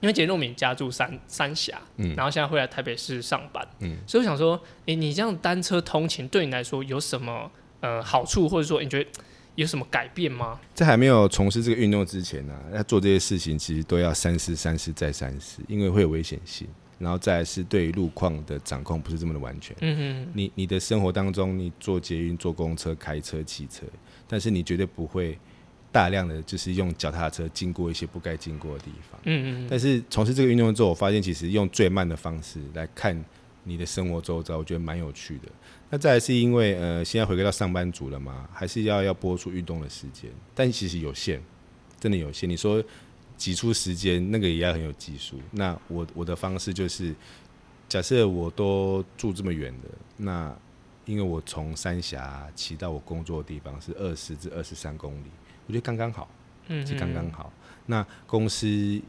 [0.00, 7.50] 因为杰路米家住三三峡，嗯，然后现在会来台北市上班，嗯，所以我想说，诶，你这样单车通勤对你来说有什么？
[7.80, 9.10] 呃，好处或者说你觉得
[9.56, 10.58] 有什么改变吗？
[10.74, 16.66] 在还没有从事这个运动之前呢，要做这些事情，其实都要三思、三思再三思，因为会有危险性。
[16.98, 19.74] 然后再是对于路况的掌控不是这么的完全。
[19.80, 23.86] 嗯嗯，你你的生活当中，你坐捷运、坐公车、开车、骑车，
[24.28, 25.38] 但是你绝对不会
[25.90, 29.18] 大量的就是用脚踏车经过一些不该经过的地方。
[29.24, 29.68] 嗯嗯。
[29.70, 33.18] 但是从事这个运动之后，我发现其实用最慢的方式来看
[33.64, 35.48] 你的生活周遭，我觉得蛮有趣的。
[35.90, 41.42] 那再来是因为呃，现在回归到上班族了嘛，还是要要播出运动的时间，但其实有限，
[41.98, 42.48] 真的有限。
[42.48, 42.82] 你说
[43.36, 45.40] 挤出时间，那个也要很有技术。
[45.50, 47.12] 那我我的方式就是，
[47.88, 50.56] 假设我都住这么远的，那
[51.06, 55.30] 因为我从三峡骑到我工作的地方是二十至二十三公里，
[55.66, 56.28] 我觉得刚刚好，
[56.68, 57.52] 嗯是刚刚好。
[57.86, 58.66] 那公司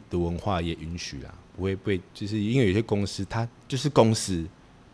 [0.10, 4.44] 的文化也允许啦，不会被就是因为有些公司它就是公司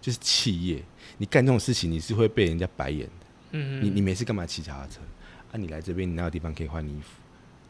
[0.08, 0.82] 就是企业，
[1.18, 3.26] 你干这种事情你是会被人家白眼的。
[3.52, 5.02] 嗯你你每次干嘛骑脚踏车？
[5.52, 7.10] 啊，你来这边你哪有地方可以换衣服？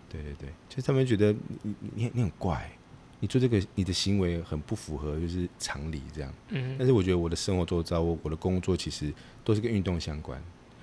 [0.07, 1.33] 对对对，就是他们觉得
[1.63, 2.71] 你你你很怪，
[3.19, 6.31] 你做这个你的行为很不符合就是常理这样。
[6.49, 6.75] 嗯。
[6.77, 9.11] 但是我觉得我的生活做到我我的工作其实
[9.43, 10.39] 都是跟运动相关。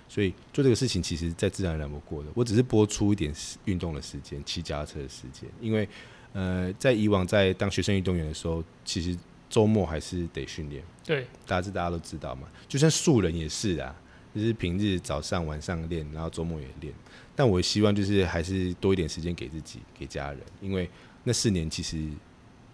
[0.08, 2.30] 所以做这个事情，其实在自然而然过的。
[2.34, 3.32] 我只是播出一点
[3.66, 5.48] 运动的时间，骑脚踏车的时间。
[5.60, 5.88] 因为，
[6.32, 9.16] 呃，在以往在当学生运动员的时候，其实
[9.54, 10.82] 周末还是得训练。
[11.04, 12.48] 对，大致大家都知道嘛。
[12.66, 13.94] 就算素人也是啊，
[14.34, 16.92] 就是平日早上晚上练，然后周末也练。
[17.36, 20.40] 但我希望就是还是多一点时间给自己，给家人。
[20.60, 20.90] 因为
[21.22, 22.04] 那四年其实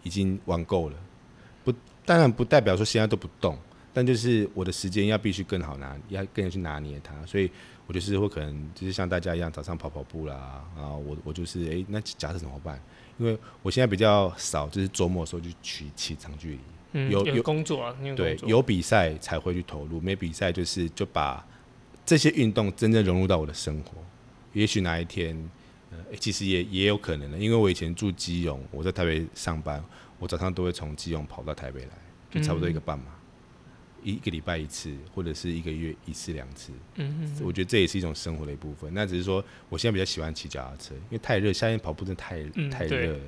[0.02, 0.96] 已经玩够了。
[1.62, 1.70] 不，
[2.06, 3.58] 当然不代表说现在都不动。
[3.92, 7.50] 但就是我的时间要必须更好拿，要更要去拿捏它，所以
[7.86, 12.80] 我就是会可能就是像大家一样早上跑跑步啦，然后我我就是哎，那假设怎么办？
[13.20, 16.58] 因为我现在比较少，就是周末的时候就去骑长距
[16.92, 21.46] 离，有有工作啊，对，有比赛才会去投入，没比赛就是就把
[22.06, 23.92] 这些运动真正融入到我的生活。
[24.54, 25.36] 也许哪一天，
[25.90, 29.84] 呃，其实也也有可能的，因为我以前住基隆，我在台北上班，
[30.18, 31.90] 我早上都会从基隆跑到台北来，
[32.30, 33.04] 就差不多一个半马。
[34.02, 38.92] 一个礼拜一次，或者是一个月一次两次，嗯嗯，我觉得这也是一种生活的一部分。
[38.94, 43.20] 那只是说，我现在比较喜欢骑脚踏车，因为太热，夏天跑步真的太太热了，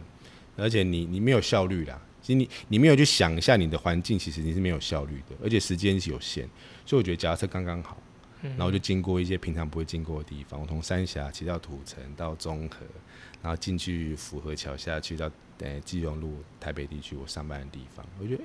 [0.56, 2.00] 而且你你没有效率啦。
[2.20, 6.48] 其实你你没有去想一下你的环境，其实你是没有效率的，而且时间是有限，
[6.86, 8.00] 所以我觉得脚踏车刚刚好。
[8.42, 12.78] 然后就经过一些平常不会经过的地方，我从三峡骑到土城，到中和，
[13.40, 18.42] 然后进去府河桥下去到呃基隆路台北地区我上班的地方，我觉得。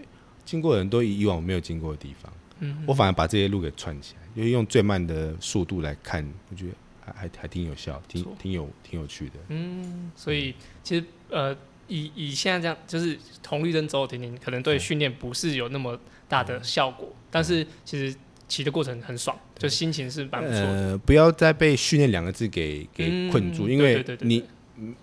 [0.48, 6.72] 经过很多以往我没有经过的地方，嗯，我反而把这些路给串起来，因为用最慢的速度来看，我觉得
[7.06, 9.34] 还还还挺有效，挺挺有挺有趣的。
[9.50, 11.54] 嗯，所以其实呃，
[11.90, 18.16] 以以现在这样，就是红绿灯走走停停，可能对训练不是有那么大的效果，但是其实
[18.48, 20.66] 骑的过程很爽，就心情是蛮不错的。
[20.66, 24.42] 呃，不要再被训练两个字给给困住，因为你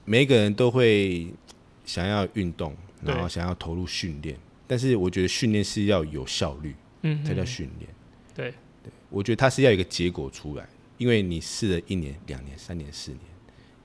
[0.06, 1.28] 每一个人都会
[1.84, 2.74] 想要运动，
[3.04, 4.34] 然后想要投入训练。
[4.66, 7.90] 但是我觉得训练是要有效率，嗯，才叫训练。
[8.34, 8.50] 对，
[8.82, 13.20] 对，我觉得它是要一个结果出来，因为你试了一年、两年、三年、四年，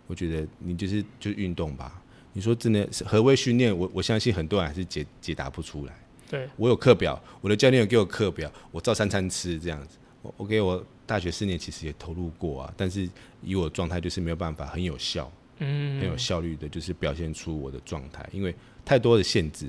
[0.08, 2.02] 我觉得你就是就运动吧。
[2.34, 3.76] 你说真的何谓训练？
[3.78, 5.94] 我我相信很多人还是解解答不出来。
[6.30, 9.98] 对，我有课表，我的教练有给我课表，我照三餐吃这样子。
[10.22, 13.10] 我 OK，我大学四年其实也投入过啊，但是
[13.42, 18.54] 以我的状态就是没有办法很有效，嗯，很有效率的，就是表现出我的状态，因为
[18.86, 19.68] 太多的限制。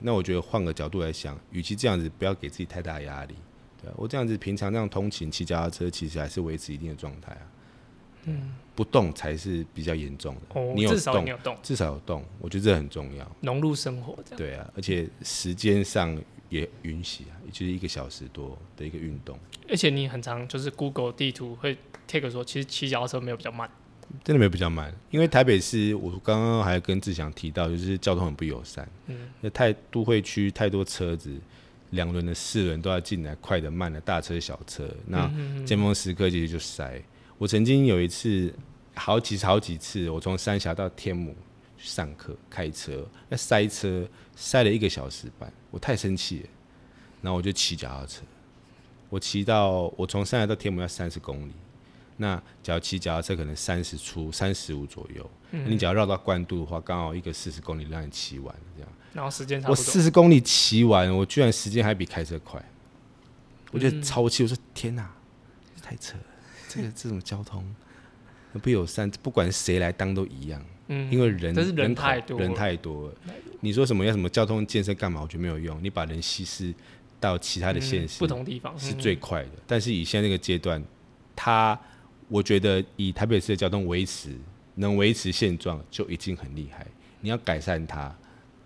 [0.00, 3.34] 那我觉得换个角度来想，与其这样子，不要给自己太大压力。
[3.82, 7.42] 对我这样子平常这样通勤骑脚踏车，其实还是维持一定的状态啊。
[8.24, 10.40] 嗯，不动才是比较严重的。
[10.60, 10.96] 哦，你有
[11.42, 13.36] 动，至少有动，我觉得这很重要。
[13.40, 14.38] 融入生活这样。
[14.38, 16.16] 对啊，而且时间上
[16.48, 19.36] 也允许啊，也就是一个小时多的一个运动。
[19.68, 21.76] 而且你很常，就是 Google 地图会
[22.06, 23.68] take 说，其实骑脚踏车没有比较慢。
[24.22, 28.88] 真的没有比较慢，因为台北市，我刚刚还跟志祥提到，就是交通很不友善。
[29.06, 31.34] 嗯，那太都会区太多车子，
[31.90, 35.28] 两轮的、四轮都要进来，快的、慢的，大车、小车，那
[35.64, 37.02] 尖峰时刻其实就塞。
[37.38, 38.54] 我曾经有一次，
[38.94, 41.34] 好几好几次，我从三峡到天母
[41.76, 44.06] 上课开车，那塞车
[44.36, 46.46] 塞了一个小时半，我太生气了，
[47.22, 48.22] 然后我就骑脚踏车，
[49.08, 51.52] 我骑到我从三峡到天母要三十公里。
[52.22, 55.30] 那只要骑脚踏车，可能三十出、三十五左右。
[55.66, 58.90] 你只要绕到关渡的话，刚好一个四十公里让你骑完这样。
[59.12, 59.78] 然后时间差不多。
[59.78, 62.64] 我四十公里骑完，我居然时间还比开车快，
[63.70, 64.42] 我觉得超气！
[64.44, 65.12] 我说天哪，
[65.82, 66.24] 太扯了！
[66.70, 67.62] 这个 这种交通
[68.62, 70.64] 不友善，不管谁来当都一样。
[70.86, 73.14] 嗯，因为人人太多，人太多了。
[73.60, 75.20] 你说什么要什么交通建设干嘛？
[75.20, 75.78] 我觉得没有用。
[75.82, 76.72] 你把人稀释
[77.20, 79.50] 到其他的县市、不同地方是最快的。
[79.66, 80.82] 但是以现在这个阶段，
[81.36, 81.78] 它。
[82.32, 84.30] 我觉得以台北市的交通维持
[84.76, 86.86] 能维持现状就已经很厉害，
[87.20, 88.10] 你要改善它，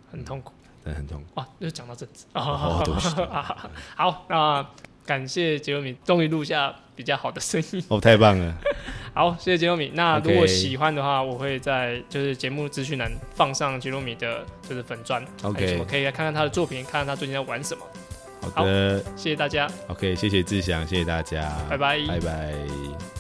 [0.09, 0.53] 很痛苦，
[0.85, 1.27] 真的很痛苦。
[1.35, 4.65] 哇，又讲到政治啊， 好，那
[5.05, 8.57] 感谢杰罗米，终于录下比较好的声音，哦，太棒了。
[9.13, 9.91] 好，谢谢杰罗米。
[9.95, 17.85] 那如果喜欢的话，我会在就是节目资讯栏放上杰罗米的，就是粉砖，OK，可以来看看他的作品，看看他最近在玩什么。
[18.55, 19.69] 好的，谢谢大家。
[19.89, 23.16] OK，谢谢志祥，谢谢大家，拜拜，拜拜。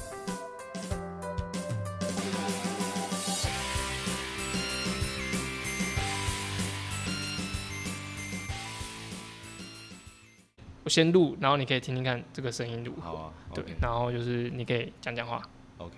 [10.87, 12.93] 我先录，然后你可以听听看这个声音录。
[13.01, 15.43] 好啊，对，然后就是你可以讲讲话。
[15.79, 15.97] OK，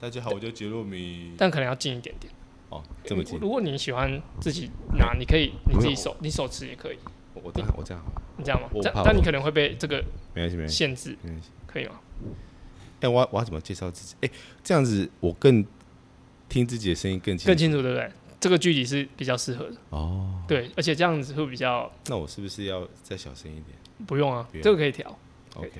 [0.00, 1.34] 大家好，我叫杰洛米。
[1.36, 2.32] 但可能要近一点点。
[2.70, 3.38] 哦，这么近。
[3.38, 6.98] 如果你喜欢自己拿，你可以你自己手，你手持也可以。
[7.34, 8.10] 我这样，我这样好。
[8.38, 8.70] 你这样吗？
[8.82, 10.02] 但但你可能会被这个
[10.32, 12.00] 没关系，没关系，限制，没关系可以吗？
[13.02, 14.16] 哎，我我要怎么介绍自己？
[14.22, 14.30] 哎，
[14.64, 15.62] 这样子我更
[16.48, 18.10] 听自己的声音更清更清楚，对不对？
[18.40, 20.42] 这个距离是比较适合的哦。
[20.48, 21.92] 对，而且这样子会比较……
[22.06, 23.66] 那我是不是要再小声一点？
[24.06, 25.18] 不用啊，这个可以调。
[25.54, 25.70] OK。